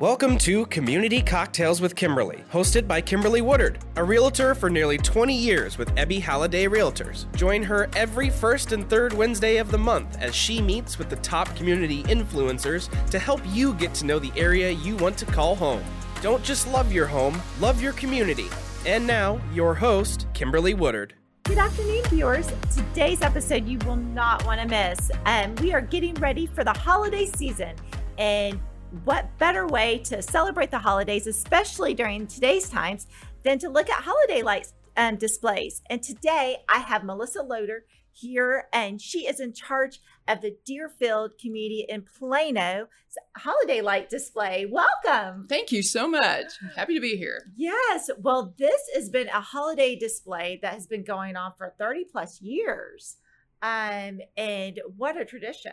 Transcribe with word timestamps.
Welcome 0.00 0.38
to 0.38 0.64
Community 0.66 1.20
Cocktails 1.20 1.80
with 1.80 1.96
Kimberly, 1.96 2.44
hosted 2.52 2.86
by 2.86 3.00
Kimberly 3.00 3.40
Woodard, 3.40 3.80
a 3.96 4.04
realtor 4.04 4.54
for 4.54 4.70
nearly 4.70 4.96
20 4.96 5.34
years 5.34 5.76
with 5.76 5.92
Ebby 5.96 6.20
Halliday 6.20 6.66
Realtors. 6.66 7.26
Join 7.34 7.64
her 7.64 7.90
every 7.96 8.30
first 8.30 8.70
and 8.70 8.88
third 8.88 9.12
Wednesday 9.12 9.56
of 9.56 9.72
the 9.72 9.78
month 9.78 10.16
as 10.20 10.36
she 10.36 10.62
meets 10.62 10.98
with 10.98 11.10
the 11.10 11.16
top 11.16 11.52
community 11.56 12.04
influencers 12.04 12.88
to 13.10 13.18
help 13.18 13.40
you 13.46 13.74
get 13.74 13.92
to 13.94 14.06
know 14.06 14.20
the 14.20 14.30
area 14.36 14.70
you 14.70 14.94
want 14.98 15.18
to 15.18 15.26
call 15.26 15.56
home. 15.56 15.82
Don't 16.22 16.44
just 16.44 16.68
love 16.68 16.92
your 16.92 17.08
home, 17.08 17.42
love 17.58 17.82
your 17.82 17.94
community. 17.94 18.46
And 18.86 19.04
now, 19.04 19.40
your 19.52 19.74
host, 19.74 20.28
Kimberly 20.32 20.74
Woodard. 20.74 21.14
Good 21.42 21.58
afternoon, 21.58 22.04
viewers. 22.04 22.48
Today's 22.72 23.20
episode 23.20 23.66
you 23.66 23.78
will 23.78 23.96
not 23.96 24.46
want 24.46 24.60
to 24.60 24.68
miss. 24.68 25.10
Um, 25.26 25.56
we 25.56 25.72
are 25.72 25.80
getting 25.80 26.14
ready 26.14 26.46
for 26.46 26.62
the 26.62 26.72
holiday 26.72 27.26
season, 27.26 27.74
and 28.16 28.60
what 29.04 29.36
better 29.38 29.66
way 29.66 29.98
to 29.98 30.22
celebrate 30.22 30.70
the 30.70 30.78
holidays, 30.78 31.26
especially 31.26 31.94
during 31.94 32.26
today's 32.26 32.68
times, 32.68 33.06
than 33.44 33.58
to 33.58 33.68
look 33.68 33.90
at 33.90 34.02
holiday 34.02 34.42
lights 34.42 34.72
um, 34.96 35.16
displays? 35.16 35.82
And 35.90 36.02
today 36.02 36.58
I 36.68 36.78
have 36.78 37.04
Melissa 37.04 37.42
Loder 37.42 37.84
here, 38.12 38.66
and 38.72 39.00
she 39.00 39.26
is 39.26 39.40
in 39.40 39.52
charge 39.52 40.00
of 40.26 40.40
the 40.40 40.56
Deerfield 40.64 41.32
community 41.40 41.86
in 41.88 42.02
Plano 42.02 42.88
holiday 43.36 43.80
light 43.80 44.10
display. 44.10 44.66
Welcome. 44.70 45.46
Thank 45.48 45.72
you 45.72 45.82
so 45.82 46.08
much. 46.08 46.46
Happy 46.74 46.94
to 46.94 47.00
be 47.00 47.16
here. 47.16 47.42
Yes. 47.56 48.10
Well, 48.18 48.54
this 48.58 48.80
has 48.94 49.08
been 49.08 49.28
a 49.28 49.40
holiday 49.40 49.96
display 49.96 50.58
that 50.62 50.74
has 50.74 50.86
been 50.86 51.04
going 51.04 51.36
on 51.36 51.52
for 51.56 51.74
30 51.78 52.06
plus 52.10 52.40
years. 52.40 53.16
Um, 53.62 54.20
and 54.36 54.80
what 54.96 55.20
a 55.20 55.24
tradition 55.24 55.72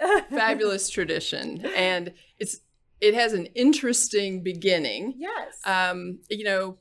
fabulous 0.30 0.88
tradition, 0.90 1.64
and 1.76 2.12
it's 2.38 2.58
it 3.00 3.14
has 3.14 3.32
an 3.32 3.46
interesting 3.54 4.42
beginning. 4.42 5.14
Yes. 5.16 5.58
Um, 5.64 6.20
you 6.28 6.44
know, 6.44 6.76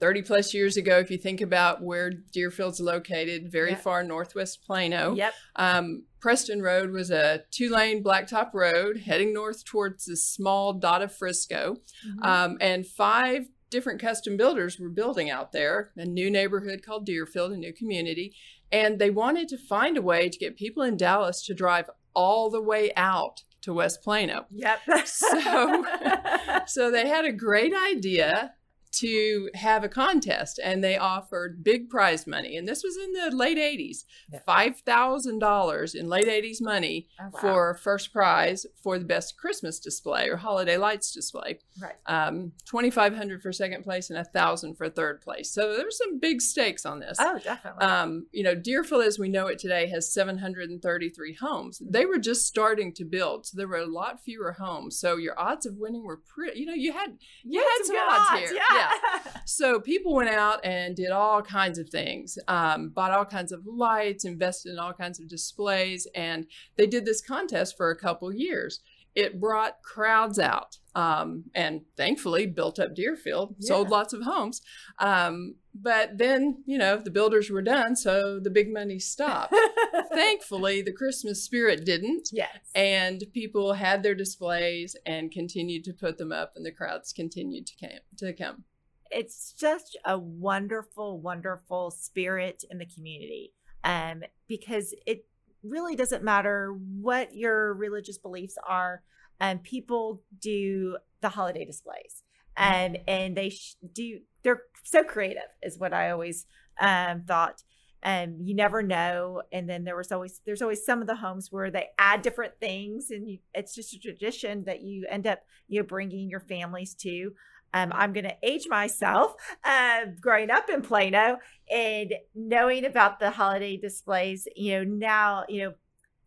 30 0.00 0.22
plus 0.22 0.54
years 0.54 0.76
ago, 0.76 0.98
if 0.98 1.10
you 1.10 1.18
think 1.18 1.40
about 1.40 1.82
where 1.82 2.10
Deerfield's 2.10 2.80
located, 2.80 3.50
very 3.52 3.70
yep. 3.70 3.80
far 3.80 4.02
northwest 4.02 4.64
Plano. 4.66 5.14
Yep. 5.14 5.34
Um, 5.56 6.04
Preston 6.20 6.62
Road 6.62 6.90
was 6.90 7.10
a 7.10 7.44
two 7.50 7.70
lane 7.70 8.02
blacktop 8.02 8.52
road 8.54 8.98
heading 8.98 9.32
north 9.32 9.64
towards 9.64 10.06
the 10.06 10.16
small 10.16 10.74
dot 10.74 11.02
of 11.02 11.14
Frisco. 11.14 11.76
Mm-hmm. 12.06 12.22
Um, 12.22 12.58
and 12.60 12.86
five 12.86 13.48
different 13.70 14.00
custom 14.00 14.36
builders 14.36 14.78
were 14.78 14.88
building 14.88 15.30
out 15.30 15.52
there 15.52 15.92
a 15.96 16.04
new 16.04 16.30
neighborhood 16.30 16.82
called 16.84 17.06
Deerfield, 17.06 17.52
a 17.52 17.56
new 17.56 17.72
community. 17.72 18.34
And 18.72 18.98
they 18.98 19.10
wanted 19.10 19.48
to 19.48 19.58
find 19.58 19.96
a 19.96 20.02
way 20.02 20.28
to 20.28 20.38
get 20.38 20.56
people 20.56 20.82
in 20.82 20.96
Dallas 20.96 21.44
to 21.46 21.54
drive 21.54 21.90
all 22.14 22.50
the 22.50 22.62
way 22.62 22.92
out 22.96 23.42
to 23.62 23.74
West 23.74 24.02
Plano. 24.02 24.46
Yep. 24.50 24.80
so, 25.04 25.84
so 26.66 26.90
they 26.90 27.08
had 27.08 27.24
a 27.24 27.32
great 27.32 27.74
idea 27.74 28.54
to 28.92 29.48
have 29.54 29.84
a 29.84 29.88
contest 29.88 30.58
and 30.62 30.82
they 30.82 30.96
offered 30.96 31.62
big 31.62 31.88
prize 31.88 32.26
money 32.26 32.56
and 32.56 32.66
this 32.66 32.82
was 32.82 32.96
in 32.96 33.12
the 33.12 33.36
late 33.36 33.58
80s 33.58 34.04
$5000 34.46 35.94
in 35.94 36.08
late 36.08 36.26
80s 36.26 36.60
money 36.60 37.08
oh, 37.20 37.24
wow. 37.24 37.40
for 37.40 37.74
first 37.74 38.12
prize 38.12 38.66
for 38.82 38.98
the 38.98 39.04
best 39.04 39.36
christmas 39.36 39.78
display 39.78 40.28
or 40.28 40.36
holiday 40.36 40.76
lights 40.76 41.12
display. 41.12 41.58
Right. 41.80 41.94
Um, 42.06 42.52
2500 42.66 43.42
for 43.42 43.52
second 43.52 43.84
place 43.84 44.10
and 44.10 44.18
a 44.18 44.24
thousand 44.24 44.74
for 44.74 44.88
third 44.88 45.20
place. 45.20 45.50
So 45.50 45.76
there 45.76 45.84
were 45.84 45.90
some 45.90 46.18
big 46.18 46.40
stakes 46.42 46.84
on 46.84 46.98
this. 46.98 47.16
Oh 47.20 47.38
definitely. 47.38 47.82
Um, 47.82 48.26
you 48.32 48.42
know 48.42 48.54
deerfield 48.54 49.04
as 49.04 49.18
we 49.18 49.28
know 49.28 49.46
it 49.46 49.58
today 49.58 49.88
has 49.88 50.12
733 50.12 51.34
homes. 51.34 51.80
They 51.88 52.06
were 52.06 52.18
just 52.18 52.46
starting 52.46 52.92
to 52.94 53.04
build 53.04 53.46
so 53.46 53.56
there 53.56 53.68
were 53.68 53.76
a 53.76 53.86
lot 53.86 54.20
fewer 54.20 54.52
homes. 54.52 54.98
So 54.98 55.16
your 55.16 55.38
odds 55.38 55.64
of 55.64 55.76
winning 55.76 56.04
were 56.04 56.16
pretty 56.16 56.58
you 56.58 56.66
know 56.66 56.74
you 56.74 56.92
had 56.92 57.18
you, 57.44 57.60
you 57.60 57.60
had 57.60 57.86
some 57.86 57.96
odds, 57.96 58.30
odds. 58.30 58.40
here. 58.40 58.54
Yeah 58.54 58.79
yeah. 58.79 58.79
so 59.44 59.80
people 59.80 60.14
went 60.14 60.30
out 60.30 60.64
and 60.64 60.96
did 60.96 61.10
all 61.10 61.42
kinds 61.42 61.78
of 61.78 61.88
things, 61.88 62.38
um, 62.48 62.90
bought 62.90 63.12
all 63.12 63.24
kinds 63.24 63.52
of 63.52 63.66
lights, 63.66 64.24
invested 64.24 64.72
in 64.72 64.78
all 64.78 64.92
kinds 64.92 65.20
of 65.20 65.28
displays, 65.28 66.06
and 66.14 66.46
they 66.76 66.86
did 66.86 67.04
this 67.04 67.20
contest 67.20 67.76
for 67.76 67.90
a 67.90 67.96
couple 67.96 68.32
years. 68.32 68.80
It 69.14 69.40
brought 69.40 69.82
crowds 69.82 70.38
out 70.38 70.78
um, 70.94 71.44
and 71.54 71.82
thankfully 71.96 72.46
built 72.46 72.78
up 72.78 72.94
Deerfield, 72.94 73.56
yeah. 73.58 73.68
sold 73.68 73.88
lots 73.88 74.12
of 74.12 74.22
homes. 74.22 74.62
Um, 74.98 75.56
but 75.74 76.18
then, 76.18 76.62
you 76.66 76.78
know, 76.78 76.96
the 76.96 77.10
builders 77.10 77.50
were 77.50 77.62
done, 77.62 77.96
so 77.96 78.40
the 78.40 78.50
big 78.50 78.72
money 78.72 78.98
stopped. 78.98 79.54
thankfully, 80.12 80.82
the 80.82 80.92
Christmas 80.92 81.42
spirit 81.44 81.84
didn't. 81.84 82.30
Yes. 82.32 82.56
And 82.74 83.22
people 83.32 83.74
had 83.74 84.02
their 84.02 84.14
displays 84.14 84.96
and 85.06 85.30
continued 85.30 85.84
to 85.84 85.92
put 85.92 86.18
them 86.18 86.32
up, 86.32 86.52
and 86.56 86.64
the 86.64 86.72
crowds 86.72 87.12
continued 87.12 87.66
to, 87.68 87.76
came, 87.76 87.98
to 88.18 88.32
come 88.32 88.64
it's 89.10 89.52
just 89.52 89.98
a 90.04 90.18
wonderful, 90.18 91.20
wonderful 91.20 91.90
spirit 91.90 92.64
in 92.70 92.78
the 92.78 92.86
community. 92.86 93.52
Um, 93.82 94.22
because 94.46 94.94
it 95.06 95.24
really 95.62 95.96
doesn't 95.96 96.22
matter 96.22 96.76
what 97.00 97.34
your 97.34 97.74
religious 97.74 98.18
beliefs 98.18 98.56
are. 98.66 99.02
Um, 99.40 99.58
people 99.58 100.22
do 100.38 100.98
the 101.22 101.30
holiday 101.30 101.64
displays, 101.64 102.22
and 102.56 102.96
um, 102.96 103.02
and 103.08 103.36
they 103.36 103.50
sh- 103.50 103.76
do. 103.92 104.20
They're 104.42 104.62
so 104.84 105.02
creative, 105.02 105.48
is 105.62 105.78
what 105.78 105.94
I 105.94 106.10
always 106.10 106.46
um, 106.80 107.22
thought. 107.26 107.62
And 108.02 108.48
you 108.48 108.54
never 108.54 108.82
know. 108.82 109.42
And 109.52 109.68
then 109.68 109.84
there 109.84 109.96
was 109.96 110.10
always 110.10 110.40
there's 110.46 110.62
always 110.62 110.84
some 110.84 111.00
of 111.00 111.06
the 111.06 111.16
homes 111.16 111.48
where 111.50 111.70
they 111.70 111.88
add 111.98 112.22
different 112.22 112.54
things, 112.58 113.10
and 113.10 113.28
you, 113.28 113.38
it's 113.54 113.74
just 113.74 113.94
a 113.94 113.98
tradition 113.98 114.64
that 114.64 114.80
you 114.80 115.06
end 115.08 115.26
up 115.26 115.40
you 115.68 115.80
know 115.80 115.86
bringing 115.86 116.30
your 116.30 116.40
families 116.40 116.94
to. 116.94 117.32
Um, 117.72 117.92
I'm 117.94 118.12
going 118.12 118.24
to 118.24 118.36
age 118.42 118.66
myself 118.68 119.34
uh, 119.64 120.06
growing 120.20 120.50
up 120.50 120.68
in 120.68 120.82
Plano 120.82 121.38
and 121.70 122.14
knowing 122.34 122.84
about 122.84 123.20
the 123.20 123.30
holiday 123.30 123.76
displays. 123.76 124.48
You 124.56 124.78
know, 124.78 124.84
now, 124.84 125.44
you 125.48 125.64
know, 125.64 125.74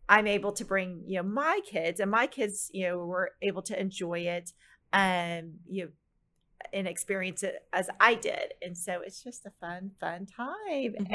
I'm 0.08 0.28
able 0.28 0.52
to 0.54 0.66
bring, 0.66 1.04
you 1.06 1.18
know, 1.18 1.24
my 1.24 1.60
kids 1.66 2.00
and 2.00 2.12
my 2.12 2.28
kids, 2.28 2.70
you 2.74 2.88
know, 2.88 2.98
were 3.00 3.32
able 3.42 3.62
to 3.64 3.80
enjoy 3.80 4.20
it, 4.20 4.52
um, 4.92 5.54
you 5.68 5.86
know, 5.86 5.92
and 6.72 6.88
experience 6.88 7.44
it 7.44 7.56
as 7.74 7.90
I 8.00 8.16
did. 8.16 8.54
And 8.62 8.78
so 8.78 9.02
it's 9.06 9.24
just 9.24 9.46
a 9.46 9.52
fun, 9.60 9.92
fun 10.00 10.26
time. 10.26 10.96
Mm-hmm. 11.00 11.14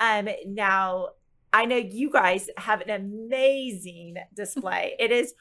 And 0.00 0.28
um, 0.28 0.34
now 0.46 1.08
I 1.52 1.64
know 1.64 1.76
you 1.76 2.10
guys 2.10 2.48
have 2.56 2.80
an 2.82 2.90
amazing 2.90 4.16
display. 4.34 4.94
it 4.98 5.10
is 5.10 5.34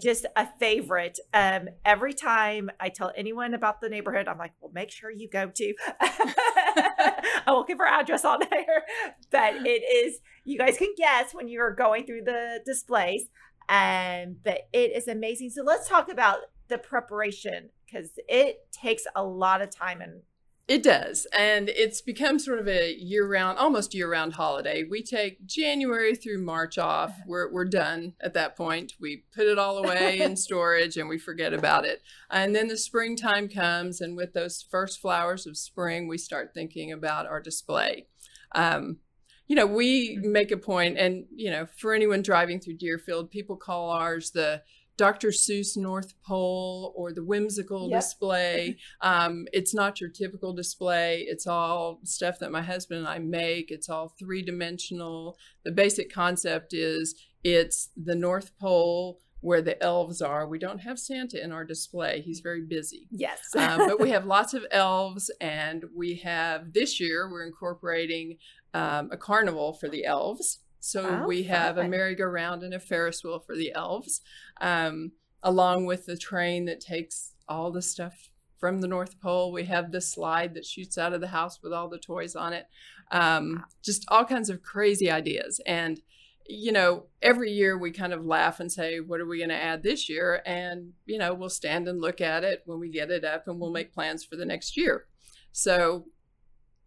just 0.00 0.26
a 0.36 0.46
favorite. 0.58 1.18
Um, 1.32 1.68
every 1.84 2.12
time 2.12 2.70
I 2.78 2.90
tell 2.90 3.12
anyone 3.16 3.54
about 3.54 3.80
the 3.80 3.88
neighborhood, 3.88 4.28
I'm 4.28 4.38
like, 4.38 4.52
well, 4.60 4.70
make 4.72 4.90
sure 4.90 5.10
you 5.10 5.28
go 5.28 5.50
to. 5.54 5.74
I 6.00 7.44
won't 7.48 7.66
give 7.66 7.78
her 7.78 7.86
address 7.86 8.24
on 8.24 8.40
there, 8.50 8.84
but 9.30 9.66
it 9.66 9.82
is. 10.06 10.18
You 10.44 10.58
guys 10.58 10.76
can 10.76 10.94
guess 10.96 11.34
when 11.34 11.48
you're 11.48 11.74
going 11.74 12.06
through 12.06 12.22
the 12.24 12.60
displays, 12.64 13.28
and 13.68 14.30
um, 14.30 14.36
but 14.44 14.68
it 14.72 14.92
is 14.94 15.08
amazing. 15.08 15.50
So 15.50 15.62
let's 15.62 15.88
talk 15.88 16.10
about 16.10 16.38
the 16.68 16.78
preparation 16.78 17.70
because 17.90 18.10
it 18.28 18.70
takes 18.72 19.04
a 19.14 19.24
lot 19.24 19.62
of 19.62 19.70
time 19.70 20.00
and 20.00 20.22
it 20.68 20.82
does. 20.82 21.26
And 21.36 21.70
it's 21.70 22.02
become 22.02 22.38
sort 22.38 22.58
of 22.58 22.68
a 22.68 22.94
year 22.94 23.26
round, 23.26 23.56
almost 23.56 23.94
year 23.94 24.10
round 24.10 24.34
holiday. 24.34 24.84
We 24.84 25.02
take 25.02 25.46
January 25.46 26.14
through 26.14 26.44
March 26.44 26.76
off. 26.76 27.14
We're, 27.26 27.50
we're 27.50 27.64
done 27.64 28.12
at 28.20 28.34
that 28.34 28.54
point. 28.54 28.92
We 29.00 29.24
put 29.34 29.46
it 29.46 29.58
all 29.58 29.78
away 29.78 30.20
in 30.20 30.36
storage 30.48 30.98
and 30.98 31.08
we 31.08 31.18
forget 31.18 31.54
about 31.54 31.86
it. 31.86 32.02
And 32.30 32.54
then 32.54 32.68
the 32.68 32.76
springtime 32.76 33.48
comes, 33.48 34.02
and 34.02 34.14
with 34.16 34.34
those 34.34 34.62
first 34.62 35.00
flowers 35.00 35.46
of 35.46 35.56
spring, 35.56 36.06
we 36.06 36.18
start 36.18 36.52
thinking 36.52 36.92
about 36.92 37.26
our 37.26 37.40
display. 37.40 38.06
Um, 38.54 38.98
you 39.46 39.56
know, 39.56 39.66
we 39.66 40.16
mm-hmm. 40.16 40.32
make 40.32 40.50
a 40.50 40.58
point, 40.58 40.98
and, 40.98 41.24
you 41.34 41.50
know, 41.50 41.66
for 41.78 41.94
anyone 41.94 42.20
driving 42.20 42.60
through 42.60 42.76
Deerfield, 42.76 43.30
people 43.30 43.56
call 43.56 43.90
ours 43.90 44.30
the 44.30 44.62
Dr. 44.98 45.28
Seuss 45.28 45.76
North 45.76 46.12
Pole 46.22 46.92
or 46.96 47.12
the 47.12 47.24
whimsical 47.24 47.88
yep. 47.88 48.00
display. 48.00 48.76
Um, 49.00 49.46
it's 49.52 49.72
not 49.72 50.00
your 50.00 50.10
typical 50.10 50.52
display. 50.52 51.20
It's 51.20 51.46
all 51.46 52.00
stuff 52.04 52.40
that 52.40 52.50
my 52.50 52.60
husband 52.60 52.98
and 52.98 53.08
I 53.08 53.20
make. 53.20 53.70
It's 53.70 53.88
all 53.88 54.08
three 54.18 54.42
dimensional. 54.42 55.38
The 55.64 55.72
basic 55.72 56.12
concept 56.12 56.74
is 56.74 57.14
it's 57.44 57.90
the 57.96 58.16
North 58.16 58.58
Pole 58.58 59.20
where 59.40 59.62
the 59.62 59.80
elves 59.82 60.20
are. 60.20 60.48
We 60.48 60.58
don't 60.58 60.80
have 60.80 60.98
Santa 60.98 61.42
in 61.42 61.52
our 61.52 61.64
display. 61.64 62.20
He's 62.20 62.40
very 62.40 62.62
busy. 62.62 63.06
Yes. 63.12 63.40
um, 63.56 63.78
but 63.86 64.00
we 64.00 64.10
have 64.10 64.26
lots 64.26 64.52
of 64.52 64.66
elves, 64.72 65.30
and 65.40 65.84
we 65.96 66.16
have 66.16 66.72
this 66.72 66.98
year, 66.98 67.30
we're 67.30 67.46
incorporating 67.46 68.38
um, 68.74 69.10
a 69.12 69.16
carnival 69.16 69.74
for 69.74 69.88
the 69.88 70.04
elves. 70.04 70.58
So 70.80 71.22
oh, 71.22 71.26
we 71.26 71.44
have 71.44 71.76
fun. 71.76 71.86
a 71.86 71.88
merry-go-round 71.88 72.62
and 72.62 72.74
a 72.74 72.80
Ferris 72.80 73.24
wheel 73.24 73.38
for 73.38 73.56
the 73.56 73.72
elves, 73.74 74.20
um, 74.60 75.12
along 75.42 75.86
with 75.86 76.06
the 76.06 76.16
train 76.16 76.66
that 76.66 76.80
takes 76.80 77.34
all 77.48 77.70
the 77.70 77.82
stuff 77.82 78.30
from 78.58 78.80
the 78.80 78.88
North 78.88 79.20
Pole. 79.20 79.52
We 79.52 79.64
have 79.64 79.92
the 79.92 80.00
slide 80.00 80.54
that 80.54 80.66
shoots 80.66 80.98
out 80.98 81.12
of 81.12 81.20
the 81.20 81.28
house 81.28 81.60
with 81.62 81.72
all 81.72 81.88
the 81.88 81.98
toys 81.98 82.34
on 82.34 82.52
it. 82.52 82.66
Um, 83.10 83.64
just 83.82 84.04
all 84.08 84.24
kinds 84.24 84.50
of 84.50 84.62
crazy 84.62 85.10
ideas. 85.10 85.60
And 85.66 86.00
you 86.48 86.72
know, 86.72 87.04
every 87.20 87.52
year 87.52 87.76
we 87.76 87.90
kind 87.90 88.14
of 88.14 88.24
laugh 88.24 88.58
and 88.58 88.72
say, 88.72 89.00
what 89.00 89.20
are 89.20 89.26
we 89.26 89.38
going 89.38 89.50
to 89.50 89.54
add 89.54 89.82
this 89.82 90.08
year? 90.08 90.42
And, 90.46 90.92
you 91.04 91.18
know, 91.18 91.34
we'll 91.34 91.50
stand 91.50 91.86
and 91.86 92.00
look 92.00 92.22
at 92.22 92.42
it 92.42 92.62
when 92.64 92.80
we 92.80 92.88
get 92.88 93.10
it 93.10 93.22
up 93.22 93.46
and 93.46 93.60
we'll 93.60 93.70
make 93.70 93.92
plans 93.92 94.24
for 94.24 94.34
the 94.34 94.46
next 94.46 94.74
year. 94.74 95.04
So 95.52 96.06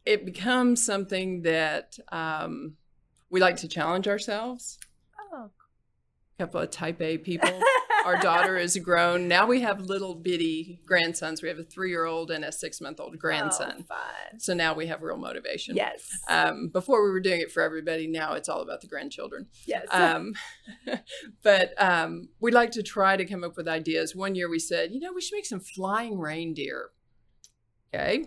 it 0.03 0.25
becomes 0.25 0.83
something 0.83 1.43
that 1.43 1.95
um, 2.11 2.73
we 3.31 3.39
like 3.39 3.55
to 3.57 3.67
challenge 3.67 4.07
ourselves. 4.07 4.77
Oh. 5.33 5.49
A 6.37 6.43
couple 6.43 6.59
of 6.59 6.69
type 6.69 7.01
A 7.01 7.17
people. 7.17 7.59
Our 8.05 8.17
daughter 8.17 8.57
is 8.57 8.75
grown. 8.77 9.27
Now 9.27 9.45
we 9.45 9.61
have 9.61 9.79
little 9.81 10.15
bitty 10.15 10.81
grandsons. 10.87 11.43
We 11.43 11.49
have 11.49 11.59
a 11.59 11.63
three 11.63 11.89
year 11.91 12.05
old 12.05 12.31
and 12.31 12.43
a 12.43 12.51
six 12.51 12.81
month 12.81 12.99
old 12.99 13.17
grandson. 13.19 13.75
Oh, 13.79 13.83
fun. 13.83 14.39
So 14.39 14.55
now 14.55 14.73
we 14.73 14.87
have 14.87 15.03
real 15.03 15.17
motivation. 15.17 15.75
Yes. 15.75 16.09
Um, 16.27 16.69
before 16.69 17.03
we 17.03 17.11
were 17.11 17.19
doing 17.19 17.41
it 17.41 17.51
for 17.51 17.61
everybody. 17.61 18.07
Now 18.07 18.33
it's 18.33 18.49
all 18.49 18.61
about 18.61 18.81
the 18.81 18.87
grandchildren. 18.87 19.47
yes. 19.67 19.85
Um, 19.91 20.33
but 21.43 21.73
um, 21.77 22.29
we 22.39 22.51
like 22.51 22.71
to 22.71 22.83
try 22.83 23.17
to 23.17 23.25
come 23.25 23.43
up 23.43 23.55
with 23.55 23.67
ideas. 23.67 24.15
One 24.15 24.33
year 24.33 24.49
we 24.49 24.59
said, 24.59 24.91
you 24.91 24.99
know, 24.99 25.13
we 25.13 25.21
should 25.21 25.35
make 25.35 25.45
some 25.45 25.59
flying 25.59 26.17
reindeer. 26.17 26.89
Okay. 27.93 28.25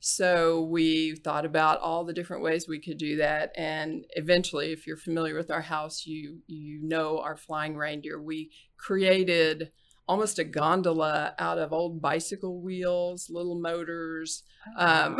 So 0.00 0.60
we 0.62 1.16
thought 1.16 1.44
about 1.44 1.80
all 1.80 2.04
the 2.04 2.12
different 2.12 2.42
ways 2.42 2.68
we 2.68 2.78
could 2.78 2.98
do 2.98 3.16
that, 3.16 3.50
and 3.56 4.04
eventually, 4.10 4.72
if 4.72 4.86
you're 4.86 4.96
familiar 4.96 5.34
with 5.34 5.50
our 5.50 5.62
house, 5.62 6.06
you 6.06 6.42
you 6.46 6.80
know 6.82 7.18
our 7.18 7.36
flying 7.36 7.76
reindeer. 7.76 8.20
We 8.20 8.50
created 8.76 9.72
almost 10.06 10.38
a 10.38 10.44
gondola 10.44 11.34
out 11.38 11.58
of 11.58 11.72
old 11.72 12.00
bicycle 12.00 12.60
wheels, 12.60 13.28
little 13.30 13.58
motors, 13.58 14.44
um, 14.78 15.18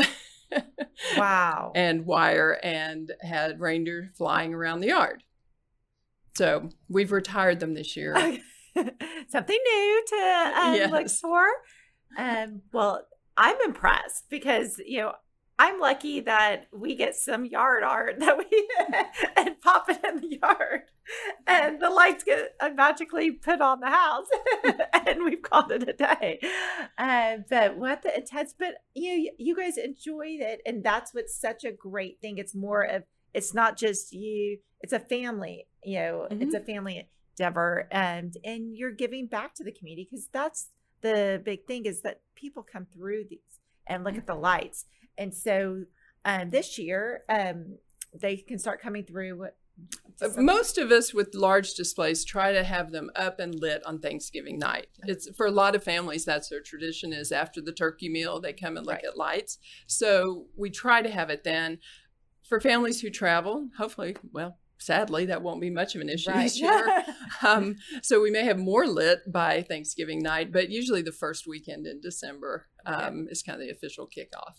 wow. 1.17 1.73
and 1.75 2.07
wire, 2.07 2.61
and 2.63 3.13
had 3.23 3.61
reindeer 3.61 4.13
flying 4.15 4.55
around 4.55 4.81
the 4.81 4.89
yard. 4.89 5.25
So 6.37 6.69
we've 6.89 7.13
retired 7.13 7.61
them 7.61 7.75
this 7.75 7.97
year. 7.97 8.15
Something 9.29 9.59
new 9.65 10.05
to 10.07 10.53
um, 10.55 10.91
look 10.93 11.09
for. 11.09 11.45
Um, 12.19 12.63
well, 12.73 13.03
I'm 13.37 13.57
impressed 13.65 14.29
because 14.31 14.81
you 14.85 15.01
know 15.01 15.13
I'm 15.59 15.81
lucky 15.81 16.21
that 16.21 16.67
we 16.73 16.95
get 16.95 17.17
some 17.17 17.45
yard 17.45 17.83
art 17.83 18.17
that 18.21 18.39
we 18.39 18.69
and 19.37 19.61
pop 19.61 19.89
it 19.89 20.05
in 20.05 20.21
the 20.21 20.39
yard, 20.43 20.83
and 21.47 21.81
the 21.81 21.91
lights 21.91 22.25
get 22.25 22.55
uh, 22.61 22.71
magically 22.75 23.31
put 23.31 23.61
on 23.61 23.81
the 23.81 23.91
house, 23.91 24.27
and 25.07 25.25
we've 25.25 25.43
called 25.43 25.73
it 25.73 25.89
a 25.89 25.93
day. 25.93 26.41
Um, 26.99 27.45
but 27.49 27.77
what 27.77 28.03
the 28.03 28.17
intense, 28.17 28.55
but 28.59 28.77
you 28.95 29.17
know, 29.17 29.31
you 29.39 29.57
guys 29.57 29.79
enjoyed 29.79 30.41
it, 30.41 30.61
and 30.67 30.85
that's 30.85 31.15
what's 31.15 31.39
such 31.39 31.65
a 31.65 31.73
great 31.73 32.21
thing. 32.21 32.39
It's 32.39 32.55
more 32.55 32.83
of 32.83 33.05
it's 33.33 33.55
not 33.55 33.77
just 33.77 34.13
you; 34.13 34.59
it's 34.81 34.93
a 34.93 35.01
family. 35.01 35.67
You 35.83 35.99
know, 35.99 36.29
it's 36.31 36.55
a 36.55 36.61
family 36.61 37.09
endeavor, 37.39 37.89
and 37.91 38.37
and 38.45 38.77
you're 38.77 38.93
giving 38.93 39.27
back 39.27 39.55
to 39.55 39.65
the 39.65 39.73
community 39.73 40.07
because 40.11 40.29
that's 40.33 40.69
the 41.07 41.43
big 41.45 41.67
thing 41.67 41.87
is 41.87 42.03
that 42.03 42.21
people 42.35 42.63
come 42.63 42.87
through 42.95 43.25
these 43.31 43.61
and 43.87 44.05
look 44.05 44.17
at 44.17 44.27
the 44.27 44.35
lights. 44.35 44.85
And 45.19 45.35
so 45.35 45.85
um, 46.25 46.51
this 46.51 46.79
year, 46.79 47.23
um, 47.29 47.79
they 48.21 48.37
can 48.37 48.59
start 48.59 48.81
coming 48.83 49.05
through. 49.05 49.39
what- 49.39 49.57
Uh, 50.23 50.31
Most 50.41 50.79
of 50.79 50.91
us 50.91 51.13
with 51.13 51.35
large 51.35 51.75
displays 51.75 52.25
try 52.25 52.51
to 52.53 52.65
have 52.65 52.91
them 52.91 53.11
up 53.15 53.39
and 53.39 53.55
lit 53.55 53.85
on 53.87 53.99
Thanksgiving 54.01 54.59
night. 54.59 54.89
It's 55.05 55.29
for 55.37 55.47
a 55.47 55.51
lot 55.51 55.75
of 55.77 55.85
families 55.85 56.25
that's 56.25 56.49
their 56.49 56.63
tradition 56.63 57.13
is 57.13 57.31
after 57.31 57.61
the 57.61 57.73
turkey 57.73 58.09
meal 58.09 58.41
they 58.41 58.55
come 58.55 58.77
and 58.79 58.87
look 58.87 58.97
Right. 58.97 59.05
at 59.05 59.17
lights. 59.19 59.59
So 59.87 60.47
we 60.57 60.71
try 60.71 61.03
to 61.03 61.11
have 61.11 61.29
it 61.31 61.45
then. 61.45 61.79
For 62.49 62.61
families 62.61 63.01
who 63.03 63.11
travel, 63.11 63.69
hopefully, 63.77 64.17
well, 64.33 64.59
sadly 64.79 65.27
that 65.27 65.43
won't 65.43 65.61
be 65.61 65.71
much 65.71 65.95
of 65.95 66.01
an 66.01 66.09
issue 66.09 66.33
this 66.33 66.61
year. 66.61 67.05
Um, 67.43 67.77
so 68.03 68.21
we 68.21 68.31
may 68.31 68.45
have 68.45 68.59
more 68.59 68.87
lit 68.87 69.31
by 69.31 69.63
Thanksgiving 69.63 70.21
night, 70.21 70.53
but 70.53 70.71
usually 70.71 71.03
the 71.03 71.13
first 71.13 71.47
weekend 71.47 71.87
in 71.87 72.01
December 72.01 72.67
um, 72.87 73.27
is 73.31 73.43
kind 73.43 73.61
of 73.61 73.67
the 73.67 73.73
official 73.73 74.07
kickoff. 74.09 74.55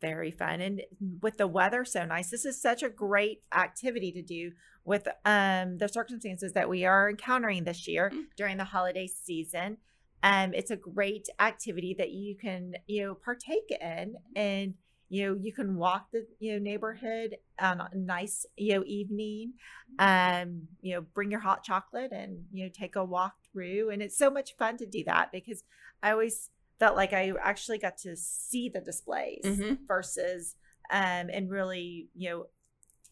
Very 0.00 0.30
fun. 0.30 0.60
And 0.62 0.82
with 1.20 1.36
the 1.36 1.46
weather 1.46 1.84
so 1.84 2.06
nice, 2.06 2.30
this 2.30 2.46
is 2.46 2.60
such 2.60 2.82
a 2.82 2.88
great 2.88 3.42
activity 3.54 4.12
to 4.12 4.22
do 4.22 4.52
with 4.84 5.06
um, 5.26 5.76
the 5.78 5.88
circumstances 5.88 6.54
that 6.54 6.68
we 6.70 6.84
are 6.86 7.10
encountering 7.10 7.64
this 7.64 7.86
year 7.86 8.10
Mhm. 8.10 8.24
during 8.36 8.56
the 8.56 8.64
holiday 8.64 9.06
season. 9.06 9.76
Um, 10.22 10.54
it's 10.54 10.70
a 10.70 10.76
great 10.76 11.28
activity 11.38 11.94
that 11.98 12.10
you 12.10 12.34
can, 12.36 12.74
you 12.86 13.02
know, 13.04 13.14
partake 13.14 13.70
in 13.80 14.16
and 14.34 14.74
you 15.10 15.26
know 15.26 15.38
you 15.42 15.52
can 15.52 15.76
walk 15.76 16.06
the 16.12 16.24
you 16.38 16.52
know 16.52 16.58
neighborhood 16.58 17.36
on 17.60 17.80
a 17.80 17.90
nice 17.94 18.46
you 18.56 18.74
know 18.74 18.84
evening 18.86 19.52
um 19.98 20.62
you 20.80 20.94
know 20.94 21.02
bring 21.02 21.30
your 21.30 21.40
hot 21.40 21.62
chocolate 21.64 22.12
and 22.12 22.44
you 22.52 22.64
know 22.64 22.70
take 22.72 22.96
a 22.96 23.04
walk 23.04 23.34
through. 23.52 23.90
And 23.90 24.00
it's 24.00 24.16
so 24.16 24.30
much 24.30 24.56
fun 24.56 24.76
to 24.78 24.86
do 24.86 25.02
that 25.04 25.32
because 25.32 25.64
i 26.02 26.12
always 26.12 26.48
felt 26.78 26.96
like 26.96 27.12
i 27.12 27.32
actually 27.42 27.78
got 27.78 27.98
to 27.98 28.16
see 28.16 28.68
the 28.68 28.80
displays 28.80 29.42
Mhm. 29.44 29.78
versus 29.86 30.54
um 30.90 31.28
and 31.32 31.50
really 31.50 32.08
you 32.14 32.30
know 32.30 32.46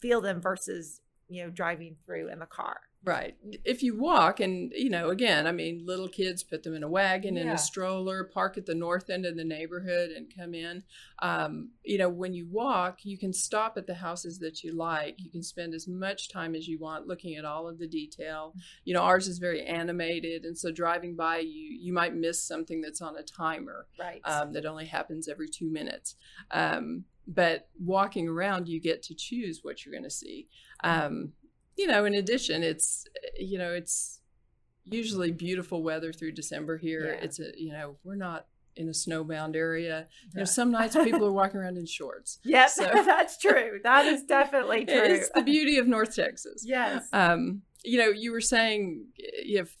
feel 0.01 0.21
them 0.21 0.41
versus 0.41 1.01
you 1.27 1.43
know 1.43 1.49
driving 1.49 1.97
through 2.05 2.29
in 2.29 2.39
the 2.39 2.45
car 2.45 2.79
Right. 3.05 3.37
If 3.63 3.81
you 3.81 3.97
walk, 3.97 4.41
and 4.41 4.73
you 4.75 4.89
know, 4.89 5.09
again, 5.09 5.47
I 5.47 5.53
mean, 5.53 5.85
little 5.85 6.09
kids 6.09 6.43
put 6.43 6.63
them 6.63 6.75
in 6.75 6.83
a 6.83 6.87
wagon, 6.87 7.37
in 7.37 7.47
a 7.47 7.57
stroller, 7.57 8.25
park 8.25 8.57
at 8.57 8.65
the 8.65 8.75
north 8.75 9.09
end 9.09 9.25
of 9.25 9.37
the 9.37 9.45
neighborhood, 9.45 10.09
and 10.09 10.31
come 10.35 10.53
in. 10.53 10.83
Um, 11.19 11.69
you 11.83 11.97
know, 11.97 12.09
when 12.09 12.33
you 12.33 12.45
walk, 12.51 12.99
you 13.03 13.17
can 13.17 13.31
stop 13.31 13.77
at 13.77 13.87
the 13.87 13.93
houses 13.95 14.39
that 14.39 14.63
you 14.65 14.73
like. 14.73 15.15
You 15.17 15.31
can 15.31 15.43
spend 15.43 15.73
as 15.73 15.87
much 15.87 16.29
time 16.29 16.55
as 16.55 16.67
you 16.67 16.77
want 16.77 17.07
looking 17.07 17.35
at 17.35 17.45
all 17.45 17.69
of 17.69 17.79
the 17.79 17.87
detail. 17.87 18.53
You 18.83 18.93
know, 18.93 19.01
ours 19.01 19.29
is 19.29 19.39
very 19.39 19.65
animated, 19.65 20.43
and 20.43 20.57
so 20.57 20.69
driving 20.69 21.15
by, 21.15 21.37
you 21.37 21.77
you 21.79 21.93
might 21.93 22.13
miss 22.13 22.43
something 22.43 22.81
that's 22.81 23.01
on 23.01 23.15
a 23.15 23.23
timer 23.23 23.87
right 23.97 24.19
um, 24.25 24.51
that 24.51 24.65
only 24.65 24.85
happens 24.85 25.29
every 25.29 25.47
two 25.47 25.71
minutes. 25.71 26.15
Um, 26.51 27.05
but 27.29 27.69
walking 27.79 28.27
around, 28.27 28.67
you 28.67 28.81
get 28.81 29.03
to 29.03 29.13
choose 29.13 29.59
what 29.61 29.85
you're 29.85 29.93
going 29.93 30.03
to 30.03 30.09
see. 30.09 30.47
Um, 30.83 31.33
you 31.79 31.87
know, 31.87 32.01
in 32.05 32.13
addition, 32.13 32.57
it's 32.71 33.05
you 33.37 33.57
know 33.61 33.71
it's 33.73 34.19
usually 34.85 35.31
beautiful 35.31 35.83
weather 35.83 36.11
through 36.13 36.33
December 36.33 36.77
here. 36.77 37.05
Yeah. 37.15 37.23
It's 37.25 37.39
a 37.39 37.49
you 37.57 37.71
know 37.71 37.97
we're 38.03 38.15
not 38.29 38.41
in 38.75 38.87
a 38.87 38.91
snowbound 38.91 39.55
area. 39.55 40.07
You 40.33 40.39
know, 40.39 40.45
some 40.45 40.71
nights 40.71 40.95
people 40.95 41.25
are 41.25 41.31
walking 41.41 41.59
around 41.59 41.77
in 41.77 41.85
shorts. 41.85 42.39
yes 42.43 42.75
so- 42.75 42.89
that's 43.13 43.37
true 43.37 43.79
that 43.83 44.05
is 44.05 44.23
definitely 44.23 44.85
true 44.93 44.95
It's 45.15 45.29
the 45.35 45.41
beauty 45.43 45.77
of 45.77 45.87
North 45.87 46.15
Texas. 46.15 46.63
yes 46.65 47.07
Um, 47.13 47.61
you 47.83 47.97
know, 47.99 48.09
you 48.23 48.31
were 48.31 48.41
saying 48.55 49.07
if 49.17 49.77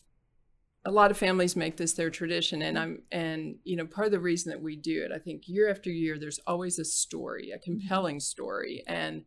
a 0.85 0.91
lot 0.91 1.11
of 1.11 1.17
families 1.17 1.55
make 1.55 1.75
this 1.77 1.93
their 1.93 2.09
tradition, 2.09 2.61
and 2.61 2.79
I'm 2.79 2.93
and 3.11 3.55
you 3.69 3.75
know 3.77 3.85
part 3.85 4.07
of 4.07 4.11
the 4.11 4.19
reason 4.31 4.51
that 4.51 4.61
we 4.61 4.75
do 4.77 5.03
it, 5.05 5.11
I 5.11 5.19
think 5.19 5.43
year 5.47 5.69
after 5.69 5.89
year, 5.89 6.17
there's 6.17 6.39
always 6.47 6.79
a 6.79 6.85
story, 6.85 7.51
a 7.51 7.59
compelling 7.59 8.19
story, 8.21 8.83
and 8.87 9.25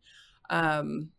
um, 0.49 1.09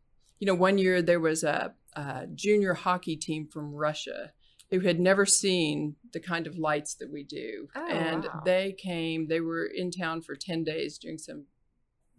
you 0.45 0.49
know, 0.49 0.55
one 0.55 0.77
year 0.77 1.01
there 1.01 1.21
was 1.21 1.43
a, 1.43 1.73
a 1.95 2.27
junior 2.35 2.75
hockey 2.75 3.17
team 3.17 3.49
from 3.51 3.75
Russia 3.75 4.31
who 4.71 4.81
had 4.81 5.01
never 5.01 5.25
seen 5.25 5.97
the 6.13 6.21
kind 6.21 6.47
of 6.47 6.59
lights 6.59 6.97
that 6.97 7.11
we 7.11 7.25
do, 7.25 7.69
Oh, 7.75 7.87
and 7.87 8.25
wow. 8.25 8.43
they 8.45 8.73
came. 8.77 9.27
They 9.29 9.41
were 9.41 9.65
in 9.65 9.91
town 9.91 10.21
for 10.21 10.37
ten 10.37 10.63
days 10.63 10.99
doing 10.99 11.17
some 11.17 11.47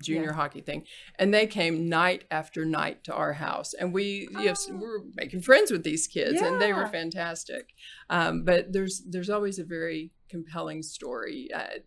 junior 0.02 0.30
Yeah. 0.30 0.34
hockey 0.34 0.62
thing 0.62 0.86
and 1.20 1.34
they 1.34 1.46
came 1.48 1.88
night 1.88 2.26
after 2.30 2.66
night 2.66 3.04
to 3.06 3.14
our 3.14 3.34
house 3.34 3.74
and 3.76 3.94
we 3.94 4.28
you 4.32 4.46
know, 4.48 4.54
Oh. 4.70 4.74
we 4.74 4.86
were 4.88 5.04
making 5.16 5.42
friends 5.42 5.72
with 5.72 5.84
these 5.84 6.06
kids 6.08 6.42
and 6.42 6.60
they 6.62 6.74
were 6.74 6.86
fantastic 6.88 7.70
um, 8.10 8.44
but 8.44 8.74
there's 8.74 9.04
there's 9.10 9.30
always 9.30 9.58
a 9.58 9.64
very 9.64 10.12
compelling 10.30 10.84
story 10.84 11.48
uh, 11.56 11.78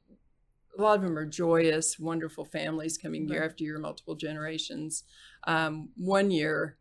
a 0.78 0.82
lot 0.82 0.96
of 0.96 1.02
them 1.02 1.18
are 1.18 1.26
joyous 1.26 1.98
wonderful 1.98 2.44
families 2.44 2.96
coming 2.96 3.28
year 3.28 3.40
Right. 3.40 3.50
after 3.50 3.64
year 3.64 3.78
multiple 3.78 4.14
generations. 4.14 5.02
Um, 5.44 5.90
one 5.96 6.30
year 6.30 6.78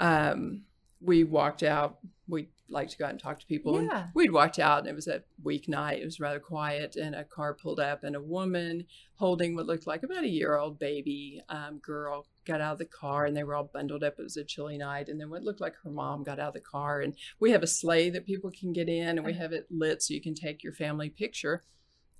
um, 0.00 0.64
we 1.00 1.24
walked 1.24 1.62
out. 1.62 1.98
We 2.28 2.48
like 2.68 2.88
to 2.88 2.98
go 2.98 3.04
out 3.04 3.12
and 3.12 3.20
talk 3.20 3.38
to 3.38 3.46
people 3.46 3.78
and 3.78 3.88
Yeah. 3.88 4.08
we'd 4.12 4.32
walked 4.32 4.58
out 4.58 4.80
and 4.80 4.88
it 4.88 4.94
was 4.94 5.06
a 5.06 5.22
weeknight. 5.44 6.00
It 6.00 6.04
was 6.04 6.18
rather 6.18 6.40
quiet 6.40 6.96
and 6.96 7.14
a 7.14 7.22
car 7.22 7.54
pulled 7.54 7.78
up 7.78 8.02
and 8.02 8.16
a 8.16 8.20
woman 8.20 8.86
holding 9.14 9.54
what 9.54 9.66
looked 9.66 9.86
like 9.86 10.02
about 10.02 10.24
a 10.24 10.28
year 10.28 10.56
old 10.56 10.80
baby 10.80 11.40
um, 11.48 11.78
girl 11.78 12.26
got 12.44 12.60
out 12.60 12.72
of 12.72 12.78
the 12.78 12.84
car 12.86 13.24
and 13.26 13.36
they 13.36 13.44
were 13.44 13.54
all 13.54 13.70
bundled 13.72 14.02
up. 14.02 14.14
It 14.18 14.22
was 14.24 14.36
a 14.36 14.42
chilly 14.44 14.78
night 14.78 15.08
and 15.08 15.20
then 15.20 15.30
what 15.30 15.44
looked 15.44 15.60
like 15.60 15.74
her 15.84 15.90
mom 15.90 16.24
got 16.24 16.40
out 16.40 16.48
of 16.48 16.54
the 16.54 16.60
car 16.60 17.02
and 17.02 17.14
we 17.38 17.52
have 17.52 17.62
a 17.62 17.68
sleigh 17.68 18.10
that 18.10 18.26
people 18.26 18.50
can 18.50 18.72
get 18.72 18.88
in 18.88 19.16
and 19.16 19.24
we 19.24 19.34
have 19.34 19.52
it 19.52 19.66
lit 19.70 20.02
so 20.02 20.12
you 20.12 20.20
can 20.20 20.34
take 20.34 20.64
your 20.64 20.72
family 20.72 21.08
picture. 21.08 21.62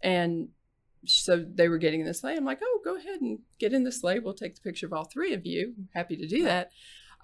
And 0.01 0.51
so 1.05 1.45
they 1.55 1.69
were 1.69 1.79
getting 1.79 2.01
in 2.01 2.07
the 2.07 2.15
sleigh 2.15 2.37
i'm 2.37 2.45
like 2.45 2.61
oh 2.63 2.81
go 2.85 2.97
ahead 2.97 3.21
and 3.21 3.39
get 3.59 3.73
in 3.73 3.85
the 3.85 3.93
sleigh 3.93 4.19
we'll 4.19 4.35
take 4.35 4.55
the 4.55 4.61
picture 4.61 4.87
of 4.87 4.93
all 4.93 5.05
three 5.05 5.33
of 5.33 5.45
you 5.47 5.75
happy 5.95 6.17
to 6.17 6.27
do 6.27 6.43
that 6.45 6.71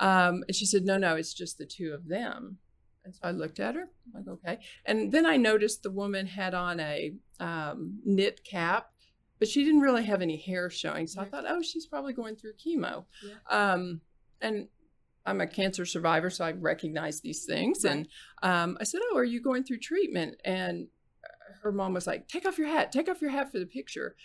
um, 0.00 0.43
and 0.49 0.55
she 0.55 0.67
said 0.67 0.85
no 0.85 0.97
no 0.97 1.17
it's 1.17 1.35
just 1.35 1.59
the 1.59 1.67
two 1.67 1.93
of 1.93 2.09
them 2.09 2.59
and 3.05 3.14
so 3.14 3.21
I 3.25 3.31
looked 3.33 3.59
at 3.59 3.75
her, 3.75 3.88
I'm 4.07 4.12
like, 4.14 4.29
okay. 4.29 4.59
And 4.87 5.11
then 5.11 5.26
I 5.26 5.37
noticed 5.37 5.83
the 5.83 5.91
woman 5.91 6.26
had 6.26 6.55
on 6.55 6.79
a 6.79 7.12
um, 7.41 7.99
knit 8.05 8.45
cap, 8.45 8.91
but 9.38 9.49
she 9.49 9.64
didn't 9.64 9.81
really 9.81 10.05
have 10.05 10.23
any 10.23 10.37
hair 10.37 10.71
showing. 10.71 11.07
So 11.07 11.21
I 11.21 11.25
thought, 11.25 11.45
oh, 11.49 11.62
she's 11.62 11.87
probably 11.87 12.12
going 12.12 12.37
through 12.37 12.52
chemo. 12.64 13.05
Yeah. 13.25 13.73
Um, 13.73 14.00
and 14.41 14.69
I'm 15.26 15.41
a 15.41 15.47
cancer 15.47 15.85
survivor, 15.85 16.31
so 16.31 16.45
I 16.45 16.52
recognize 16.52 17.21
these 17.21 17.45
things. 17.45 17.85
Right. 17.85 17.93
And 17.93 18.09
um, 18.43 18.76
I 18.81 18.85
said, 18.85 19.00
"Oh, 19.11 19.17
are 19.17 19.25
you 19.25 19.41
going 19.41 19.62
through 19.62 19.79
treatment?" 19.79 20.37
And 20.45 20.88
her 21.62 21.73
mom 21.73 21.95
was 21.95 22.07
like, 22.07 22.28
"Take 22.28 22.47
off 22.47 22.59
your 22.59 22.69
hat. 22.69 22.92
Take 22.92 23.09
off 23.09 23.23
your 23.23 23.31
hat 23.31 23.50
for 23.50 23.59
the 23.59 23.66
picture." 23.66 24.16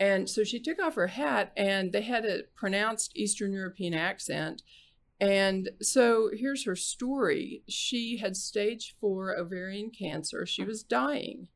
And 0.00 0.28
so 0.30 0.44
she 0.44 0.60
took 0.60 0.80
off 0.80 0.94
her 0.94 1.08
hat, 1.08 1.52
and 1.56 1.92
they 1.92 2.02
had 2.02 2.24
a 2.24 2.44
pronounced 2.54 3.16
Eastern 3.16 3.52
European 3.52 3.94
accent. 3.94 4.62
And 5.20 5.70
so 5.82 6.30
here's 6.32 6.64
her 6.64 6.76
story. 6.76 7.64
She 7.68 8.18
had 8.18 8.36
stage 8.36 8.94
four 9.00 9.36
ovarian 9.36 9.90
cancer. 9.90 10.46
She 10.46 10.62
was 10.62 10.84
dying. 10.84 11.48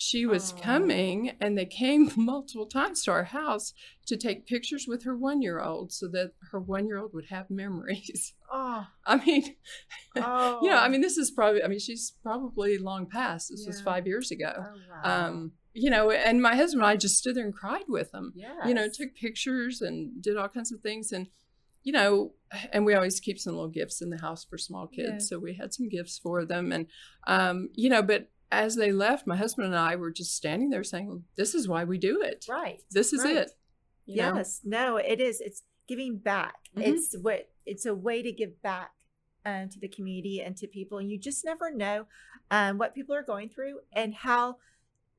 She 0.00 0.26
was 0.26 0.52
Aw. 0.52 0.60
coming, 0.60 1.32
and 1.40 1.58
they 1.58 1.66
came 1.66 2.12
multiple 2.16 2.66
times 2.66 3.02
to 3.02 3.10
our 3.10 3.24
house 3.24 3.74
to 4.06 4.16
take 4.16 4.46
pictures 4.46 4.86
with 4.86 5.02
her 5.02 5.16
one 5.16 5.42
year 5.42 5.60
old 5.60 5.92
so 5.92 6.06
that 6.12 6.34
her 6.52 6.60
one 6.60 6.86
year 6.86 6.98
old 6.98 7.12
would 7.14 7.26
have 7.26 7.50
memories. 7.50 8.34
Oh, 8.50 8.86
I 9.04 9.22
mean, 9.26 9.56
oh. 10.16 10.60
you 10.62 10.70
know, 10.70 10.78
I 10.78 10.88
mean, 10.88 11.02
this 11.02 11.18
is 11.18 11.30
probably, 11.30 11.62
I 11.62 11.68
mean, 11.68 11.78
she's 11.80 12.14
probably 12.22 12.78
long 12.78 13.04
past. 13.04 13.50
This 13.50 13.66
was 13.66 13.82
five 13.82 14.06
years 14.06 14.30
ago. 14.30 14.54
Oh, 14.56 14.74
wow. 15.04 15.26
Um, 15.26 15.52
you 15.74 15.90
know, 15.90 16.10
and 16.10 16.40
my 16.40 16.56
husband 16.56 16.82
and 16.82 16.90
I 16.90 16.96
just 16.96 17.18
stood 17.18 17.34
there 17.34 17.44
and 17.44 17.54
cried 17.54 17.84
with 17.88 18.10
them 18.12 18.32
yes. 18.34 18.54
you 18.64 18.72
know, 18.72 18.88
took 18.88 19.14
pictures 19.14 19.82
and 19.82 20.22
did 20.22 20.38
all 20.38 20.48
kinds 20.48 20.72
of 20.72 20.80
things. 20.80 21.12
And, 21.12 21.26
you 21.82 21.92
know, 21.92 22.32
and 22.72 22.86
we 22.86 22.94
always 22.94 23.20
keep 23.20 23.38
some 23.38 23.52
little 23.52 23.68
gifts 23.68 24.00
in 24.00 24.08
the 24.08 24.18
house 24.18 24.46
for 24.46 24.56
small 24.56 24.86
kids. 24.86 25.10
Yeah. 25.10 25.18
So 25.18 25.38
we 25.38 25.52
had 25.52 25.74
some 25.74 25.90
gifts 25.90 26.18
for 26.18 26.46
them. 26.46 26.72
And, 26.72 26.86
um, 27.26 27.68
you 27.74 27.90
know, 27.90 28.00
but 28.00 28.30
as 28.50 28.76
they 28.76 28.92
left, 28.92 29.26
my 29.26 29.36
husband 29.36 29.66
and 29.66 29.76
I 29.76 29.96
were 29.96 30.10
just 30.10 30.34
standing 30.34 30.70
there 30.70 30.84
saying, 30.84 31.08
well, 31.08 31.22
this 31.36 31.54
is 31.54 31.68
why 31.68 31.84
we 31.84 31.98
do 31.98 32.20
it. 32.22 32.46
right. 32.48 32.80
This 32.90 33.12
is 33.12 33.22
right. 33.24 33.36
it. 33.36 33.50
you 34.06 34.16
know? 34.22 34.36
Yes. 34.36 34.60
No, 34.64 34.96
it 34.96 35.20
is. 35.20 35.40
It's 35.40 35.62
giving 35.86 36.16
back. 36.18 36.54
Mhm. 36.76 36.86
It's 36.86 37.14
what 37.20 37.50
it's 37.66 37.84
a 37.86 37.94
way 37.94 38.22
to 38.22 38.32
give 38.32 38.60
back 38.62 38.90
um, 39.44 39.68
to 39.68 39.78
the 39.80 39.88
community 39.88 40.40
and 40.40 40.56
to 40.56 40.66
people. 40.66 40.98
And 40.98 41.10
you 41.10 41.18
just 41.18 41.44
never 41.44 41.70
know 41.70 42.06
um, 42.50 42.78
what 42.78 42.94
people 42.94 43.14
are 43.14 43.22
going 43.22 43.48
through 43.50 43.80
and 43.92 44.14
how 44.14 44.56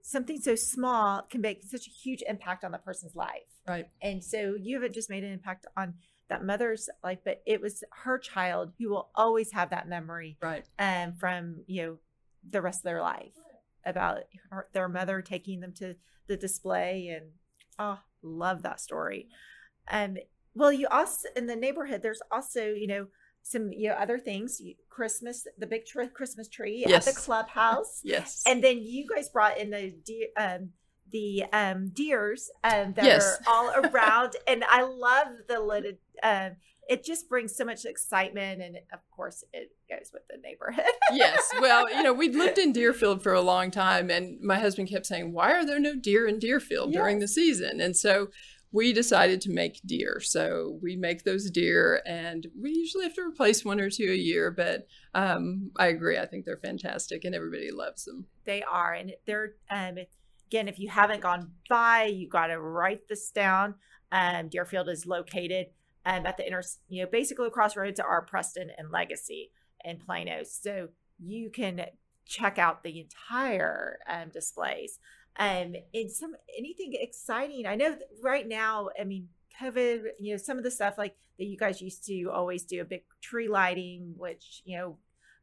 something 0.01 0.39
so 0.39 0.55
small 0.55 1.21
can 1.29 1.41
make 1.41 1.63
such 1.63 1.85
a 1.87 1.91
huge 1.91 2.23
impact 2.27 2.63
on 2.63 2.71
the 2.71 2.77
person's 2.79 3.15
life. 3.15 3.43
Right. 3.67 3.87
And 4.01 4.23
so 4.23 4.55
you 4.59 4.75
haven't 4.75 4.93
just 4.93 5.09
made 5.09 5.23
an 5.23 5.31
impact 5.31 5.65
on 5.77 5.95
that 6.29 6.43
mother's 6.43 6.89
life, 7.03 7.19
but 7.23 7.41
it 7.45 7.59
was 7.61 7.83
her 8.03 8.17
child 8.17 8.71
who 8.79 8.89
will 8.89 9.09
always 9.15 9.51
have 9.51 9.69
that 9.71 9.87
memory 9.87 10.37
Right. 10.41 10.65
um, 10.79 11.13
from 11.19 11.57
you 11.67 11.81
know 11.83 11.97
the 12.47 12.61
rest 12.61 12.79
of 12.79 12.83
their 12.83 13.01
life 13.01 13.33
about 13.85 14.19
her, 14.49 14.67
their 14.73 14.87
mother 14.89 15.21
taking 15.21 15.59
them 15.61 15.73
to 15.73 15.95
the 16.27 16.37
display 16.37 17.07
and 17.07 17.31
oh 17.79 17.99
love 18.21 18.61
that 18.63 18.79
story 18.79 19.27
um 19.89 20.17
well 20.53 20.71
you 20.71 20.87
also 20.91 21.27
in 21.35 21.47
the 21.47 21.55
neighborhood 21.55 22.01
there's 22.03 22.21
also 22.31 22.65
you 22.73 22.85
know 22.87 23.07
some 23.41 23.71
you 23.71 23.87
know 23.89 23.95
other 23.95 24.19
things 24.19 24.61
christmas 24.89 25.47
the 25.57 25.65
big 25.65 25.85
tr- 25.85 26.03
christmas 26.13 26.47
tree 26.49 26.83
at 26.83 26.89
the 27.05 27.13
clubhouse 27.13 28.01
Yes. 28.03 28.43
and 28.45 28.63
then 28.63 28.79
you 28.81 29.07
guys 29.07 29.29
brought 29.29 29.57
in 29.57 29.69
the 29.71 29.93
deer 30.05 30.27
um 30.37 30.69
the 31.11 31.43
um 31.53 31.87
deers 31.89 32.51
um 32.63 32.93
that 32.93 33.05
Yes. 33.05 33.23
are 33.25 33.39
all 33.47 33.71
around 33.85 34.35
and 34.47 34.63
i 34.69 34.83
love 34.83 35.27
the 35.47 35.59
little 35.59 35.93
um 36.23 36.55
it 36.87 37.03
just 37.03 37.29
brings 37.29 37.55
so 37.55 37.63
much 37.63 37.85
excitement 37.85 38.61
and 38.61 38.77
of 38.91 38.99
course 39.11 39.43
it 39.53 39.71
goes 39.89 40.09
with 40.11 40.23
the 40.29 40.37
neighborhood 40.37 40.83
yes. 41.13 41.39
Well, 41.61 41.89
you 41.91 42.01
know, 42.03 42.13
we'd 42.13 42.35
lived 42.35 42.57
in 42.57 42.71
Deerfield 42.79 43.21
for 43.23 43.33
a 43.33 43.41
long 43.41 43.71
time, 43.71 44.09
and 44.09 44.39
my 44.41 44.59
husband 44.59 44.89
kept 44.89 45.05
saying, 45.05 45.33
Why 45.33 45.51
are 45.53 45.65
there 45.65 45.79
no 45.79 45.95
deer 45.95 46.27
in 46.27 46.39
Deerfield 46.39 46.93
during 46.93 47.19
the 47.19 47.27
season? 47.27 47.81
And 47.81 47.95
so 47.97 48.29
we 48.71 48.93
decided 48.93 49.41
to 49.41 49.49
make 49.51 49.81
deer. 49.85 50.19
So 50.19 50.77
we 50.81 50.95
make 50.95 51.23
those 51.23 51.49
deer, 51.49 52.01
and 52.05 52.45
we 52.59 52.71
usually 52.71 53.05
have 53.05 53.15
to 53.15 53.21
replace 53.21 53.65
one 53.65 53.79
or 53.79 53.89
two 53.89 54.11
a 54.11 54.15
year, 54.15 54.51
but 54.51 54.85
um, 55.15 55.71
I 55.77 55.87
agree. 55.87 56.17
I 56.19 56.25
think 56.27 56.45
they're 56.45 56.57
fantastic, 56.57 57.25
and 57.25 57.33
everybody 57.33 57.71
loves 57.71 58.05
them. 58.05 58.27
they 58.45 58.61
are 58.63 58.93
and 58.93 59.13
they're 59.25 59.53
um 59.71 59.97
again 60.47 60.67
if 60.67 60.79
you 60.79 60.89
haven't 60.89 61.21
gone 61.21 61.51
by 61.69 62.03
you 62.05 62.27
got 62.27 62.47
to 62.47 62.59
write 62.59 63.07
this 63.07 63.29
down 63.31 63.75
um 64.11 64.47
deerfield 64.49 64.89
is 64.89 65.05
located 65.05 65.67
um 66.05 66.25
at 66.25 66.37
the 66.37 66.45
inter 66.45 66.61
you 66.87 67.03
know 67.03 67.09
basically 67.11 67.45
the 67.45 67.51
crossroads 67.51 67.99
are 67.99 68.21
preston 68.21 68.69
and 68.77 68.91
legacy 68.91 69.51
and 69.83 69.99
plano. 69.99 70.43
So 70.43 70.89
you 71.17 71.49
can 71.49 71.85
check 72.25 72.57
out 72.57 72.83
the 72.83 72.99
entire 72.99 73.99
um 74.07 74.29
displays. 74.29 74.99
Um 75.37 75.75
and 75.93 76.11
some 76.11 76.35
anything 76.57 76.93
exciting 76.99 77.65
i 77.65 77.75
know 77.75 77.97
right 78.21 78.47
now 78.47 78.89
i 78.99 79.03
mean 79.03 79.29
covid 79.61 80.01
you 80.19 80.33
know 80.33 80.37
some 80.37 80.57
of 80.57 80.63
the 80.63 80.71
stuff 80.71 80.97
like 80.97 81.15
that 81.37 81.45
you 81.45 81.57
guys 81.57 81.81
used 81.81 82.05
to 82.05 82.25
always 82.25 82.63
do 82.63 82.81
a 82.81 82.85
big 82.85 83.03
tree 83.21 83.47
lighting 83.47 84.13
which 84.17 84.61
you 84.65 84.77
know 84.77 84.97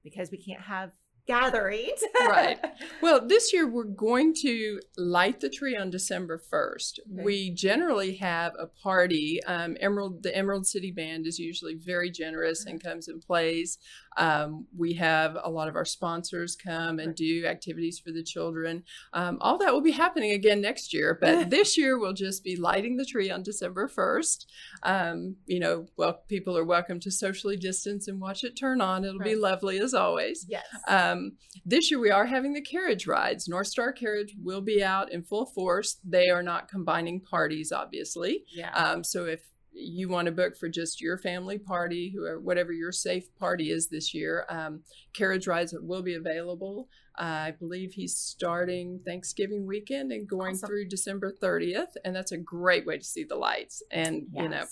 because 0.04 0.30
we 0.30 0.38
can't 0.38 0.60
have 0.60 0.90
gatherings 1.26 2.02
Right. 2.20 2.58
Well, 3.02 3.26
this 3.26 3.52
year 3.52 3.68
we're 3.68 3.84
going 3.84 4.34
to 4.42 4.80
light 4.96 5.40
the 5.40 5.48
tree 5.50 5.76
on 5.76 5.90
December 5.90 6.40
1st. 6.52 7.00
Okay. 7.00 7.24
We 7.24 7.50
generally 7.50 8.16
have 8.16 8.52
a 8.58 8.66
party. 8.66 9.40
Um, 9.44 9.76
Emerald, 9.80 10.22
the 10.22 10.34
Emerald 10.34 10.66
City 10.66 10.90
Band 10.90 11.26
is 11.26 11.38
usually 11.38 11.74
very 11.74 12.10
generous 12.10 12.64
and 12.64 12.82
comes 12.82 13.08
and 13.08 13.20
plays. 13.20 13.78
Um, 14.16 14.66
we 14.76 14.94
have 14.94 15.36
a 15.42 15.50
lot 15.50 15.68
of 15.68 15.76
our 15.76 15.84
sponsors 15.84 16.56
come 16.56 16.98
and 16.98 17.14
do 17.14 17.44
activities 17.46 17.98
for 17.98 18.12
the 18.12 18.22
children. 18.22 18.82
Um, 19.12 19.38
all 19.40 19.58
that 19.58 19.72
will 19.72 19.80
be 19.82 19.92
happening 19.92 20.32
again 20.32 20.60
next 20.60 20.92
year, 20.94 21.18
but 21.20 21.50
this 21.50 21.76
year 21.76 21.98
we'll 21.98 22.12
just 22.12 22.42
be 22.44 22.56
lighting 22.56 22.96
the 22.96 23.04
tree 23.04 23.30
on 23.30 23.42
December 23.42 23.88
1st. 23.88 24.46
Um, 24.82 25.36
you 25.46 25.60
know, 25.60 25.86
well, 25.96 26.22
people 26.28 26.56
are 26.56 26.64
welcome 26.64 27.00
to 27.00 27.10
socially 27.10 27.56
distance 27.56 28.08
and 28.08 28.20
watch 28.20 28.44
it 28.44 28.56
turn 28.56 28.80
on. 28.80 29.04
It'll 29.04 29.18
be 29.18 29.36
lovely 29.36 29.78
as 29.78 29.94
always. 29.94 30.46
yes 30.48 30.64
Um, 30.88 31.32
this 31.64 31.90
year 31.90 32.00
we 32.00 32.10
are 32.10 32.26
having 32.26 32.52
the 32.52 32.60
carriage 32.62 33.06
rides. 33.06 33.48
North 33.48 33.66
Star 33.66 33.92
Carriage 33.92 34.34
will 34.42 34.60
be 34.60 34.82
out 34.82 35.12
in 35.12 35.22
full 35.22 35.46
force. 35.46 35.96
They 36.04 36.28
are 36.28 36.42
not 36.42 36.68
combining 36.68 37.20
parties, 37.20 37.72
obviously. 37.72 38.44
yeah 38.52 38.72
Um, 38.72 39.04
so 39.04 39.24
if 39.24 39.40
you 39.78 40.08
want 40.08 40.26
to 40.26 40.32
book 40.32 40.56
for 40.56 40.68
just 40.68 41.00
your 41.00 41.18
family 41.18 41.58
party, 41.58 42.10
whoever, 42.14 42.40
whatever 42.40 42.72
your 42.72 42.92
safe 42.92 43.34
party 43.36 43.70
is 43.70 43.88
this 43.88 44.14
year, 44.14 44.46
um, 44.48 44.80
carriage 45.12 45.46
rides 45.46 45.74
will 45.78 46.02
be 46.02 46.14
available. 46.14 46.88
I 47.18 47.52
believe 47.52 47.92
he's 47.92 48.16
starting 48.16 49.00
Thanksgiving 49.06 49.66
weekend 49.66 50.12
and 50.12 50.28
going 50.28 50.54
Awesome. 50.54 50.66
through 50.68 50.88
December 50.88 51.32
30th, 51.32 51.96
and 52.04 52.14
that's 52.16 52.32
a 52.32 52.36
great 52.38 52.86
way 52.86 52.98
to 52.98 53.04
see 53.04 53.24
the 53.24 53.36
lights. 53.36 53.82
And 53.90 54.26
you 54.34 54.48
know, 54.48 54.64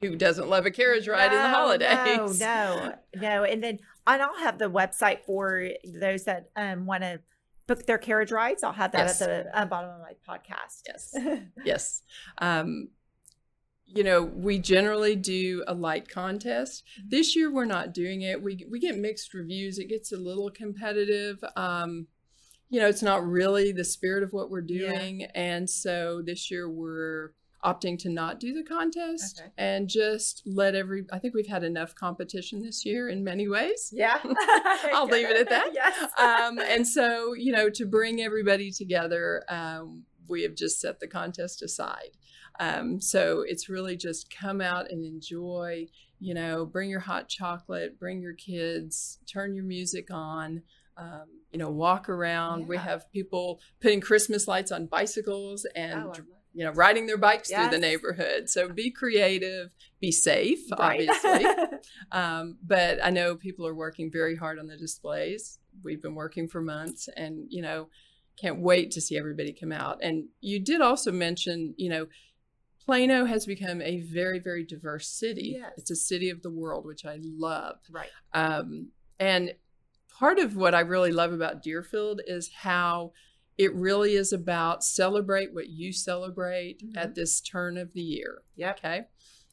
who 0.00 0.16
doesn't 0.16 0.48
love 0.48 0.66
a 0.66 0.70
carriage 0.70 1.06
ride 1.08 1.32
in 1.32 1.38
the 1.38 1.48
No, 1.48 1.54
holidays? 1.54 2.40
No, 2.40 2.74
no, 2.76 2.94
no. 3.20 3.44
And 3.44 3.62
then 3.62 3.78
and 4.06 4.22
I'll 4.22 4.38
have 4.38 4.58
the 4.58 4.70
website 4.70 5.20
for 5.24 5.68
those 5.84 6.24
that 6.24 6.50
um, 6.56 6.86
want 6.86 7.02
to 7.02 7.20
book 7.66 7.86
their 7.86 7.98
carriage 7.98 8.32
rides. 8.32 8.64
I'll 8.64 8.72
have 8.72 8.92
that 8.92 9.06
Yes. 9.06 9.22
at 9.22 9.44
the 9.52 9.58
uh, 9.60 9.66
bottom 9.66 9.90
of 9.90 10.00
my 10.00 10.14
podcast. 10.28 10.82
Yes. 10.86 11.14
Yes. 11.64 12.02
Um, 12.38 12.88
you 13.94 14.04
know, 14.04 14.22
we 14.22 14.58
generally 14.58 15.16
do 15.16 15.64
a 15.66 15.74
light 15.74 16.08
contest. 16.08 16.84
This 17.08 17.34
year, 17.36 17.52
we're 17.52 17.64
not 17.64 17.92
doing 17.94 18.22
it. 18.22 18.40
We 18.42 18.64
we 18.70 18.78
get 18.80 18.96
mixed 18.96 19.34
reviews. 19.34 19.78
It 19.78 19.88
gets 19.88 20.12
a 20.12 20.16
little 20.16 20.50
competitive. 20.50 21.42
Um, 21.56 22.06
you 22.68 22.78
know, 22.80 22.86
it's 22.88 23.02
not 23.02 23.26
really 23.26 23.72
the 23.72 23.84
spirit 23.84 24.22
of 24.22 24.32
what 24.32 24.50
we're 24.50 24.64
Yeah. 24.66 24.92
doing, 24.92 25.24
and 25.34 25.68
so 25.68 26.22
this 26.24 26.50
year 26.50 26.68
we're 26.70 27.32
opting 27.62 27.98
to 27.98 28.08
not 28.08 28.40
do 28.40 28.54
the 28.54 28.62
contest 28.64 29.38
Okay. 29.38 29.50
and 29.58 29.86
just 29.88 30.42
let 30.46 30.74
every. 30.74 31.04
I 31.12 31.18
think 31.18 31.34
we've 31.34 31.46
had 31.48 31.62
enough 31.64 31.94
competition 31.94 32.62
this 32.62 32.86
year 32.86 33.08
in 33.08 33.22
many 33.24 33.48
ways. 33.48 33.90
yeah. 33.92 34.18
I'll 34.94 35.06
leave 35.16 35.28
it 35.28 35.36
at 35.36 35.48
that. 35.50 35.70
yes. 35.74 36.10
um, 36.18 36.58
and 36.58 36.86
so, 36.86 37.34
you 37.34 37.52
know, 37.52 37.68
to 37.70 37.84
bring 37.86 38.22
everybody 38.22 38.70
together, 38.70 39.44
um, 39.50 40.04
we 40.30 40.42
have 40.42 40.54
just 40.54 40.80
set 40.80 41.00
the 41.00 41.08
contest 41.08 41.62
aside. 41.62 42.10
Um, 42.58 43.00
so 43.00 43.42
it's 43.46 43.68
really 43.68 43.96
just 43.96 44.34
come 44.34 44.60
out 44.60 44.90
and 44.90 45.04
enjoy, 45.04 45.86
you 46.20 46.34
know, 46.34 46.64
bring 46.66 46.90
your 46.90 47.00
hot 47.00 47.28
chocolate, 47.28 47.98
bring 47.98 48.20
your 48.20 48.34
kids, 48.34 49.18
turn 49.26 49.54
your 49.54 49.64
music 49.64 50.08
on. 50.10 50.62
Um, 50.96 51.24
you 51.50 51.58
know, 51.58 51.70
walk 51.70 52.08
around. 52.10 52.68
We 52.68 52.76
have 52.76 53.10
people 53.10 53.60
putting 53.80 54.00
Christmas 54.02 54.46
lights 54.46 54.70
on 54.70 54.86
bicycles 54.86 55.66
and 55.74 55.94
Oh, 56.04 56.12
you 56.52 56.64
know 56.64 56.72
riding 56.72 57.06
their 57.06 57.16
bikes 57.16 57.48
through 57.50 57.68
the 57.70 57.78
neighborhood. 57.78 58.50
So 58.50 58.68
be 58.68 58.90
creative, 58.90 59.70
be 60.00 60.12
safe, 60.12 60.58
Right. 60.78 61.08
obviously. 61.08 61.46
Um, 62.12 62.58
but 62.62 62.98
I 63.02 63.10
know 63.10 63.36
people 63.36 63.66
are 63.66 63.74
working 63.74 64.10
very 64.10 64.36
hard 64.36 64.58
on 64.58 64.66
the 64.66 64.76
displays. 64.76 65.58
We've 65.82 66.02
been 66.02 66.14
working 66.14 66.46
for 66.48 66.60
months 66.60 67.08
and, 67.16 67.46
you 67.48 67.62
know, 67.62 67.88
can't 68.40 68.60
wait 68.60 68.90
to 68.92 69.00
see 69.00 69.18
everybody 69.18 69.52
come 69.52 69.72
out. 69.72 69.98
And 70.02 70.28
you 70.40 70.58
did 70.60 70.80
also 70.80 71.12
mention, 71.12 71.74
you 71.76 71.88
know, 71.90 72.06
Plano 72.84 73.24
has 73.26 73.44
become 73.46 73.82
a 73.82 74.00
very, 74.00 74.38
very 74.38 74.64
diverse 74.64 75.06
city. 75.08 75.56
Yes. 75.58 75.72
It's 75.76 75.90
a 75.90 75.96
city 75.96 76.30
of 76.30 76.42
the 76.42 76.50
world, 76.50 76.86
which 76.86 77.04
I 77.04 77.18
love. 77.22 77.76
right. 77.90 78.08
Um, 78.32 78.88
and 79.18 79.54
part 80.18 80.38
of 80.38 80.56
what 80.56 80.74
I 80.74 80.80
really 80.80 81.12
love 81.12 81.32
about 81.32 81.62
Deerfield 81.62 82.22
is 82.26 82.50
how 82.62 83.12
it 83.58 83.74
really 83.74 84.14
is 84.14 84.32
about 84.32 84.82
celebrate 84.82 85.52
what 85.52 85.68
you 85.68 85.92
celebrate 85.92 86.80
Mhm. 86.82 86.96
at 86.96 87.14
this 87.14 87.40
turn 87.42 87.76
of 87.76 87.92
the 87.92 88.00
year. 88.00 88.42
Yep. 88.56 88.78
Okay. 88.78 89.04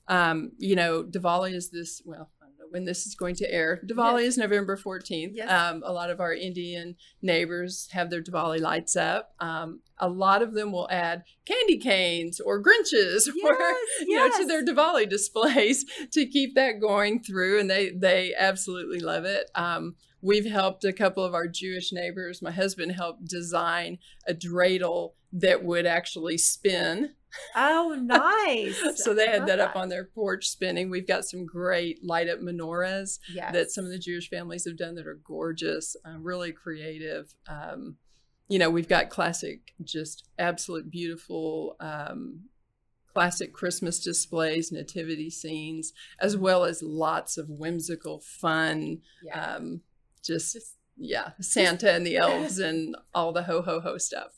Um, 0.08 0.54
you 0.58 0.76
know, 0.78 1.04
Diwali 1.04 1.54
is 1.54 1.70
this, 1.70 2.02
well, 2.06 2.16
I 2.22 2.22
don't 2.22 2.37
know 2.37 2.37
when 2.70 2.86
this 2.86 3.06
is 3.06 3.16
going 3.16 3.36
to 3.36 3.52
air. 3.52 3.82
Diwali 3.86 4.22
Yes. 4.24 4.34
is 4.34 4.38
November 4.38 4.78
14th. 4.78 5.32
Yes. 5.34 5.50
Um, 5.52 5.84
a 5.86 5.92
lot 5.94 6.10
of 6.10 6.20
our 6.20 6.34
Indian 6.34 6.96
neighbors 7.22 7.88
have 7.92 8.10
their 8.10 8.22
Diwali 8.22 8.60
lights 8.60 8.96
up. 8.96 9.34
Um, 9.40 9.82
a 10.00 10.10
lot 10.10 10.42
of 10.42 10.54
them 10.54 10.72
will 10.72 10.88
add 10.92 11.24
candy 11.46 11.78
canes 11.78 12.40
or 12.40 12.62
Grinches 12.62 13.28
or, 13.44 13.58
Yes, 13.60 13.78
you 14.08 14.16
know, 14.18 14.30
to 14.38 14.46
their 14.46 14.66
Diwali 14.66 15.10
displays 15.10 15.86
to 16.12 16.26
keep 16.26 16.56
that 16.56 16.80
going 16.82 17.22
through. 17.22 17.60
And 17.60 17.70
they, 17.70 17.90
they 17.92 18.34
absolutely 18.38 19.00
love 19.00 19.26
it. 19.26 19.50
Um, 19.56 19.96
we've 20.22 20.50
helped 20.50 20.84
a 20.84 20.94
couple 20.94 21.24
of 21.24 21.34
our 21.34 21.48
Jewish 21.48 21.92
neighbors. 21.92 22.42
My 22.42 22.52
husband 22.52 22.92
helped 22.94 23.26
design 23.26 24.00
a 24.28 24.34
dreidel 24.34 25.14
that 25.34 25.64
would 25.64 25.86
actually 25.86 26.38
spin. 26.38 27.14
Oh, 27.56 27.96
nice. 28.02 29.04
so 29.04 29.14
they 29.14 29.28
I 29.28 29.32
had 29.32 29.40
love 29.40 29.48
that 29.48 29.60
up 29.60 29.76
on 29.76 29.90
their 29.90 30.06
porch 30.06 30.48
spinning. 30.48 30.90
We've 30.90 31.08
got 31.08 31.26
some 31.26 31.46
great 31.46 32.04
light 32.04 32.30
up 32.30 32.40
menorahs 32.40 33.20
yes. 33.34 33.54
that 33.54 33.72
some 33.72 33.86
of 33.86 33.92
the 33.92 34.00
Jewish 34.00 34.30
families 34.30 34.66
have 34.66 34.78
done 34.78 34.96
that 34.96 35.08
are 35.08 35.20
gorgeous, 35.24 35.96
uh, 36.06 36.18
really 36.20 36.52
creative. 36.52 37.34
Um, 37.48 37.98
you 38.48 38.60
know, 38.60 38.70
we've 38.70 38.88
got 38.88 39.10
classic, 39.10 39.74
just 39.84 40.28
absolute 40.40 40.90
beautiful 40.90 41.76
um, 41.80 42.46
classic 43.14 43.52
Christmas 43.52 44.00
displays, 44.00 44.72
nativity 44.72 45.30
scenes, 45.30 45.92
as 46.20 46.38
well 46.38 46.64
as 46.64 46.84
lots 46.84 47.38
of 47.38 47.50
whimsical, 47.50 48.20
fun, 48.20 49.00
yeah. 49.24 49.56
um, 49.56 49.82
just, 50.24 50.56
yeah, 50.96 51.32
Santa 51.42 51.92
and 51.92 52.06
the 52.06 52.18
elves 52.18 52.60
and 52.60 52.96
all 53.14 53.34
the 53.34 53.44
ho 53.44 53.62
ho 53.62 53.82
ho 53.82 53.98
stuff. 53.98 54.37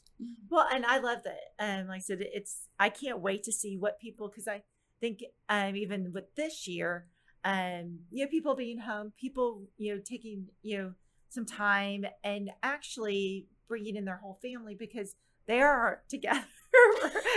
Well, 0.49 0.67
and 0.71 0.85
I 0.85 0.99
love 0.99 1.19
that. 1.23 1.39
Um, 1.59 1.87
like 1.87 1.97
I 1.97 1.99
said, 1.99 2.17
it's 2.21 2.67
I 2.79 2.89
can't 2.89 3.19
wait 3.21 3.43
to 3.43 3.51
see 3.51 3.77
what 3.77 3.99
people 3.99 4.27
because 4.27 4.47
I 4.47 4.63
think 4.99 5.23
um 5.47 5.75
even 5.75 6.11
with 6.13 6.35
this 6.35 6.67
year, 6.67 7.07
um, 7.45 7.99
you 8.11 8.25
know, 8.25 8.29
people 8.29 8.55
being 8.55 8.79
home, 8.79 9.13
people 9.17 9.63
you 9.77 9.95
know 9.95 10.01
taking 10.03 10.47
you 10.61 10.77
know 10.77 10.93
some 11.29 11.45
time 11.45 12.05
and 12.23 12.49
actually 12.63 13.47
bringing 13.67 13.95
in 13.95 14.05
their 14.05 14.17
whole 14.17 14.39
family 14.41 14.75
because 14.77 15.15
they 15.47 15.61
are 15.61 16.01
together 16.09 16.45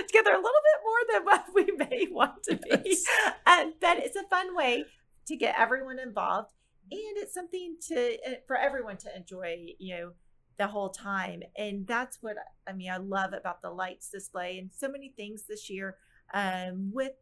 together 0.06 0.30
a 0.32 0.36
little 0.36 0.42
bit 0.42 0.80
more 0.84 1.02
than 1.12 1.24
what 1.24 1.44
we 1.54 1.76
may 1.76 2.06
want 2.10 2.42
to 2.44 2.56
be. 2.56 2.68
Yes. 2.84 3.04
And 3.46 3.74
but 3.80 3.98
it's 3.98 4.16
a 4.16 4.24
fun 4.24 4.56
way 4.56 4.86
to 5.26 5.36
get 5.36 5.54
everyone 5.58 5.98
involved, 6.00 6.50
and 6.90 7.16
it's 7.16 7.34
something 7.34 7.76
to 7.88 8.16
uh, 8.26 8.34
for 8.46 8.56
everyone 8.56 8.96
to 8.98 9.16
enjoy. 9.16 9.74
You 9.78 9.96
know 9.96 10.12
the 10.62 10.68
whole 10.68 10.90
time. 10.90 11.42
And 11.56 11.84
that's 11.88 12.18
what 12.20 12.36
I 12.68 12.72
mean, 12.72 12.88
I 12.88 12.98
love 12.98 13.32
about 13.32 13.62
the 13.62 13.70
lights 13.70 14.10
display 14.10 14.58
and 14.58 14.70
so 14.72 14.88
many 14.88 15.12
things 15.16 15.44
this 15.48 15.68
year 15.68 15.96
um, 16.32 16.92
with 16.94 17.12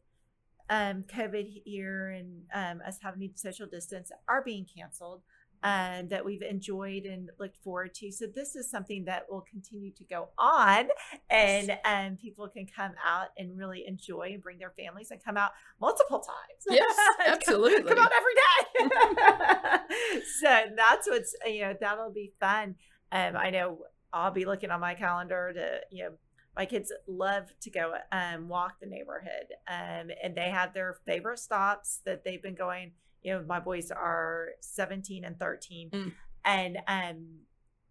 um, 0.68 1.04
COVID 1.04 1.46
here 1.64 2.10
and 2.10 2.42
um, 2.54 2.86
us 2.86 2.98
having 3.02 3.30
to 3.30 3.38
social 3.38 3.66
distance 3.66 4.12
are 4.28 4.42
being 4.42 4.66
canceled. 4.76 5.22
Um, 5.62 6.08
that 6.08 6.24
we've 6.24 6.40
enjoyed 6.40 7.04
and 7.04 7.28
looked 7.38 7.58
forward 7.62 7.92
to. 7.96 8.10
So 8.10 8.24
this 8.34 8.56
is 8.56 8.70
something 8.70 9.04
that 9.04 9.26
will 9.28 9.42
continue 9.42 9.92
to 9.92 10.04
go 10.04 10.30
on, 10.38 10.88
and 11.28 11.76
um, 11.84 12.16
people 12.16 12.48
can 12.48 12.64
come 12.64 12.92
out 13.06 13.26
and 13.36 13.58
really 13.58 13.84
enjoy 13.86 14.30
and 14.32 14.42
bring 14.42 14.56
their 14.56 14.72
families 14.82 15.10
and 15.10 15.22
come 15.22 15.36
out 15.36 15.50
multiple 15.78 16.20
times. 16.20 16.64
Yes, 16.66 16.96
Come- 17.18 17.34
absolutely. 17.34 17.92
come 17.92 17.98
out 17.98 18.10
every 18.16 18.88
day. 18.88 20.20
so 20.40 20.62
that's 20.74 21.06
what's 21.06 21.34
you 21.44 21.60
know 21.60 21.74
that'll 21.78 22.10
be 22.10 22.32
fun. 22.40 22.76
Um, 23.12 23.36
I 23.36 23.50
know 23.50 23.78
I'll 24.12 24.30
be 24.30 24.44
looking 24.44 24.70
on 24.70 24.80
my 24.80 24.94
calendar 24.94 25.52
to, 25.54 25.80
you 25.90 26.04
know, 26.04 26.10
my 26.56 26.66
kids 26.66 26.92
love 27.06 27.52
to 27.60 27.70
go 27.70 27.94
um, 28.12 28.48
walk 28.48 28.80
the 28.80 28.86
neighborhood. 28.86 29.54
Um, 29.68 30.10
and 30.22 30.34
they 30.34 30.50
have 30.50 30.74
their 30.74 30.96
favorite 31.06 31.38
stops 31.38 32.00
that 32.04 32.24
they've 32.24 32.42
been 32.42 32.54
going. 32.54 32.92
You 33.22 33.34
know, 33.34 33.44
my 33.46 33.60
boys 33.60 33.90
are 33.90 34.48
17 34.60 35.24
and 35.24 35.38
13. 35.38 35.90
Mm. 35.90 36.12
And, 36.44 36.78
um, 36.88 37.26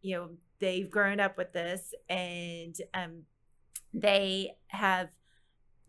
you 0.02 0.16
know, 0.16 0.30
they've 0.60 0.90
grown 0.90 1.20
up 1.20 1.38
with 1.38 1.54
this 1.54 1.94
and 2.10 2.76
um, 2.94 3.24
they 3.94 4.56
have. 4.68 5.10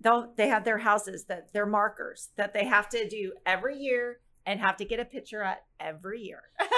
They'll, 0.03 0.33
they 0.35 0.49
have 0.49 0.65
their 0.65 0.79
houses 0.79 1.27
that 1.27 1.53
they're 1.53 1.67
markers 1.67 2.31
that 2.37 2.55
they 2.55 2.65
have 2.65 2.89
to 2.89 3.07
do 3.07 3.35
every 3.45 3.77
year 3.77 4.21
and 4.47 4.59
have 4.59 4.79
to 4.79 4.87
get 4.87 4.99
a 4.99 5.05
picture 5.05 5.43
at 5.43 5.65
every 5.79 6.23
year. 6.23 6.41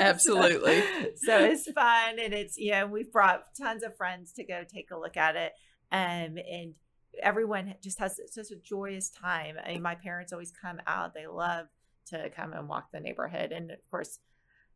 Absolutely. 0.00 0.82
so 1.16 1.38
it's 1.38 1.70
fun 1.72 2.18
and 2.18 2.32
it's 2.32 2.56
you 2.56 2.72
know 2.72 2.86
we've 2.86 3.12
brought 3.12 3.44
tons 3.60 3.82
of 3.82 3.96
friends 3.96 4.32
to 4.32 4.44
go 4.44 4.62
take 4.66 4.90
a 4.90 4.98
look 4.98 5.16
at 5.16 5.36
it 5.36 5.52
um 5.92 6.38
and 6.50 6.74
everyone 7.22 7.74
just 7.82 7.98
has 7.98 8.20
such 8.28 8.50
a 8.50 8.56
joyous 8.56 9.10
time 9.10 9.56
i 9.64 9.72
mean 9.72 9.82
my 9.82 9.94
parents 9.94 10.32
always 10.32 10.52
come 10.52 10.80
out 10.86 11.12
they 11.12 11.26
love 11.26 11.66
to 12.06 12.30
come 12.30 12.52
and 12.52 12.68
walk 12.68 12.90
the 12.92 13.00
neighborhood 13.00 13.52
and 13.52 13.70
of 13.70 13.78
course 13.90 14.20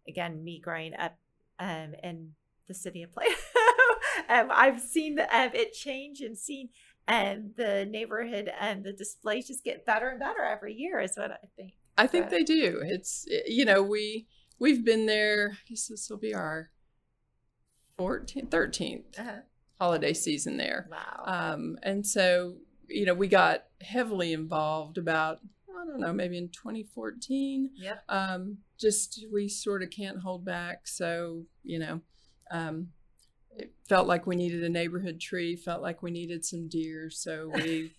again 0.08 0.42
me 0.42 0.60
growing 0.60 0.94
up 0.94 1.16
um 1.60 1.94
in 2.02 2.32
the 2.66 2.74
city 2.74 3.02
of 3.02 3.12
plano 3.12 3.30
um, 4.28 4.48
i've 4.52 4.80
seen 4.80 5.14
the, 5.14 5.37
um, 5.37 5.50
it 5.54 5.72
change 5.72 6.20
and 6.20 6.37
seen 6.37 6.68
um, 7.06 7.50
the 7.58 7.87
neighborhood 7.90 8.50
and 8.58 8.82
the 8.82 8.92
displays 8.92 9.46
just 9.46 9.62
get 9.62 9.84
better 9.84 10.08
and 10.08 10.18
better 10.18 10.42
every 10.42 10.74
year 10.74 10.98
is 11.00 11.12
what 11.16 11.30
i 11.30 11.37
think 11.56 11.74
I 11.96 12.06
think 12.06 12.26
But- 12.26 12.30
they 12.30 12.42
do. 12.42 12.80
It's 12.84 13.26
you 13.46 13.64
know 13.64 13.82
we 13.82 14.26
we've 14.64 14.85
been 14.85 15.05
there. 15.05 15.53
I 15.53 15.68
guess 15.68 15.88
this 15.88 16.09
will 16.09 16.16
be 16.16 16.35
our 16.35 16.70
14th, 17.98 18.48
13th 18.48 19.18
uh-huh. 19.18 19.40
holiday 19.79 20.14
season 20.14 20.57
there. 20.57 20.88
wow 20.90 21.22
Um, 21.27 21.79
and 21.83 22.07
so 22.07 22.57
you 22.88 23.05
know 23.05 23.14
we 23.14 23.29
got 23.29 23.64
heavily 23.83 24.33
involved 24.33 24.96
about 24.96 25.40
I 25.68 25.87
don't 25.87 26.00
know 26.00 26.14
maybe 26.14 26.38
in 26.38 26.48
2014. 26.48 27.70
yep 27.74 28.03
Um, 28.09 28.59
just 28.81 29.27
we 29.31 29.48
sort 29.48 29.83
of 29.83 29.90
can't 29.90 30.20
hold 30.20 30.44
back. 30.44 30.88
So 30.88 31.44
you 31.62 31.79
know. 31.79 32.00
Um, 32.50 32.88
it 33.57 33.72
felt 33.88 34.09
like 34.09 34.27
we 34.27 34.35
needed 34.35 34.64
a 34.64 34.68
neighborhood 34.68 35.20
tree. 35.20 35.55
Felt 35.55 35.81
like 35.81 36.03
we 36.03 36.11
needed 36.11 36.44
some 36.44 36.68
deer, 36.68 37.09
so 37.09 37.53
we 37.55 37.92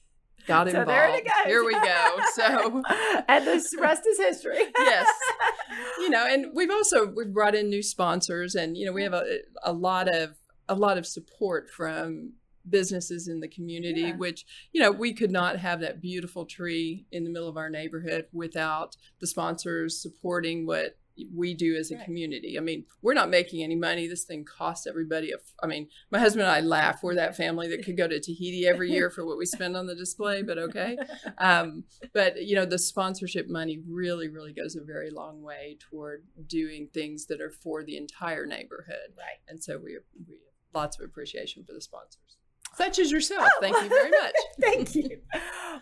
got 0.45 0.67
So 0.67 0.79
involved. 0.79 0.89
there 0.89 1.09
it 1.17 1.23
goes. 1.25 1.45
Here 1.45 1.63
we 1.63 1.73
go. 1.73 2.19
So 2.33 2.83
and 3.27 3.45
the 3.47 3.77
rest 3.79 4.03
is 4.07 4.17
history. 4.17 4.59
Yes. 4.79 5.09
you 5.99 6.09
know 6.09 6.25
and 6.25 6.47
we've 6.53 6.71
also 6.71 7.07
we've 7.07 7.33
brought 7.33 7.55
in 7.55 7.69
new 7.69 7.81
sponsors 7.83 8.55
and 8.55 8.77
you 8.77 8.85
know 8.85 8.91
we 8.93 9.03
have 9.03 9.13
a, 9.13 9.39
a 9.63 9.73
lot 9.73 10.07
of 10.07 10.37
a 10.69 10.75
lot 10.75 10.97
of 10.97 11.05
support 11.05 11.69
from 11.69 12.33
businesses 12.67 13.27
in 13.27 13.39
the 13.41 13.47
community 13.47 14.01
Yeah. 14.01 14.15
which 14.15 14.45
you 14.73 14.81
know 14.81 14.91
we 14.91 15.13
could 15.13 15.31
not 15.31 15.57
have 15.59 15.79
that 15.81 16.01
beautiful 16.01 16.45
tree 16.45 17.05
in 17.11 17.23
the 17.23 17.29
middle 17.29 17.47
of 17.47 17.57
our 17.57 17.69
neighborhood 17.69 18.25
without 18.33 18.95
the 19.19 19.27
sponsors 19.27 20.01
supporting 20.01 20.65
what 20.65 20.97
we 21.33 21.53
do 21.53 21.75
as 21.75 21.91
a 21.91 21.95
Right. 21.95 22.05
community. 22.05 22.57
I 22.57 22.61
mean 22.61 22.85
we're 23.01 23.13
not 23.13 23.29
making 23.29 23.63
any 23.63 23.75
money. 23.75 24.07
This 24.07 24.23
thing 24.25 24.43
costs 24.45 24.85
everybody 24.87 25.31
a 25.31 25.35
f- 25.35 25.53
i 25.63 25.67
mean 25.67 25.87
my 26.11 26.19
husband 26.19 26.43
and 26.43 26.51
i 26.51 26.59
laugh. 26.61 27.01
We're 27.03 27.15
that 27.15 27.35
family 27.37 27.67
that 27.69 27.83
could 27.85 27.97
go 27.97 28.07
to 28.07 28.19
tahiti 28.19 28.67
every 28.67 28.91
year 28.91 29.09
for 29.09 29.25
what 29.25 29.37
we 29.37 29.45
spend 29.45 29.75
on 29.77 29.85
the 29.87 29.95
display 29.95 30.41
but 30.41 30.57
okay. 30.57 30.97
Um, 31.37 31.83
but 32.13 32.43
you 32.45 32.55
know 32.55 32.65
the 32.65 32.77
sponsorship 32.79 33.47
money 33.49 33.81
really 33.87 34.27
really 34.29 34.53
goes 34.53 34.75
a 34.75 34.81
very 34.83 35.09
long 35.11 35.41
way 35.41 35.77
toward 35.79 36.23
doing 36.47 36.87
things 36.93 37.25
that 37.27 37.41
are 37.41 37.51
for 37.51 37.83
the 37.83 37.97
entire 37.97 38.45
neighborhood. 38.45 39.09
Right. 39.17 39.39
and 39.47 39.63
so 39.63 39.77
we, 39.77 39.97
we 40.27 40.35
lots 40.73 40.99
of 40.99 41.05
appreciation 41.05 41.63
for 41.63 41.73
the 41.73 41.81
sponsors. 41.81 42.37
Such 42.75 42.99
as 42.99 43.09
yourself. 43.09 43.47
Thank 43.61 43.81
you 43.81 43.87
very 43.87 44.09
much. 44.11 44.33
Thank 44.59 44.95
you. 44.95 45.21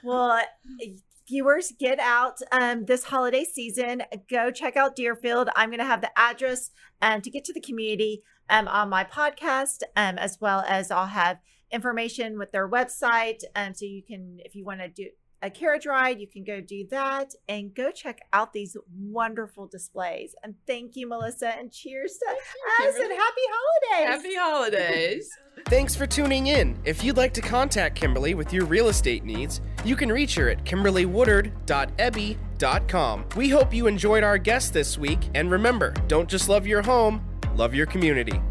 Well, 0.03 0.39
viewers, 1.27 1.73
get 1.79 1.99
out 1.99 2.39
um, 2.51 2.85
this 2.85 3.05
holiday 3.05 3.43
season. 3.43 4.03
Go 4.29 4.51
check 4.51 4.75
out 4.75 4.95
Deerfield. 4.95 5.49
I'm 5.55 5.69
going 5.69 5.79
to 5.79 5.85
have 5.85 6.01
the 6.01 6.17
address 6.17 6.71
um, 7.01 7.21
to 7.21 7.29
get 7.29 7.45
to 7.45 7.53
the 7.53 7.61
community 7.61 8.23
um, 8.49 8.67
on 8.67 8.89
my 8.89 9.03
podcast, 9.03 9.83
um, 9.95 10.17
as 10.17 10.37
well 10.39 10.63
as 10.67 10.91
I'll 10.91 11.07
have 11.07 11.39
information 11.71 12.37
with 12.37 12.51
their 12.51 12.69
website. 12.69 13.43
Um, 13.55 13.73
so 13.73 13.85
you 13.85 14.03
can, 14.03 14.37
if 14.43 14.55
you 14.55 14.65
want 14.65 14.81
to 14.81 14.89
do 14.89 15.09
a 15.43 15.49
carriage 15.49 15.85
ride, 15.85 16.19
you 16.19 16.27
can 16.27 16.43
go 16.43 16.59
do 16.61 16.87
that 16.89 17.33
and 17.49 17.75
go 17.75 17.91
check 17.91 18.21
out 18.31 18.53
these 18.53 18.77
wonderful 18.97 19.67
displays. 19.67 20.33
And 20.41 20.55
thank 20.65 20.95
you, 20.95 21.07
Melissa, 21.07 21.49
and 21.49 21.71
cheers 21.71 22.17
to 22.17 22.25
us 22.29 22.95
and 22.95 23.11
happy 23.11 23.41
holidays. 23.51 24.23
happy 24.23 24.35
holidays 24.35 25.29
Thanks 25.65 25.95
for 25.95 26.05
tuning 26.05 26.47
in. 26.47 26.77
If 26.83 27.03
you'd 27.03 27.17
like 27.17 27.33
to 27.33 27.41
contact 27.41 27.95
Kimberly 27.95 28.35
with 28.35 28.53
your 28.53 28.65
real 28.65 28.89
estate 28.89 29.23
needs, 29.23 29.61
you 29.85 29.95
can 29.95 30.11
reach 30.11 30.35
her 30.35 30.49
at 30.49 30.65
kimberlywoodard.ebby.com. 30.65 33.25
We 33.35 33.49
hope 33.49 33.73
you 33.73 33.87
enjoyed 33.87 34.23
our 34.23 34.37
guest 34.37 34.73
this 34.73 34.97
week, 34.97 35.19
and 35.35 35.51
remember, 35.51 35.93
don't 36.07 36.29
just 36.29 36.47
love 36.49 36.67
your 36.67 36.81
home, 36.81 37.23
love 37.55 37.73
your 37.73 37.85
community. 37.85 38.41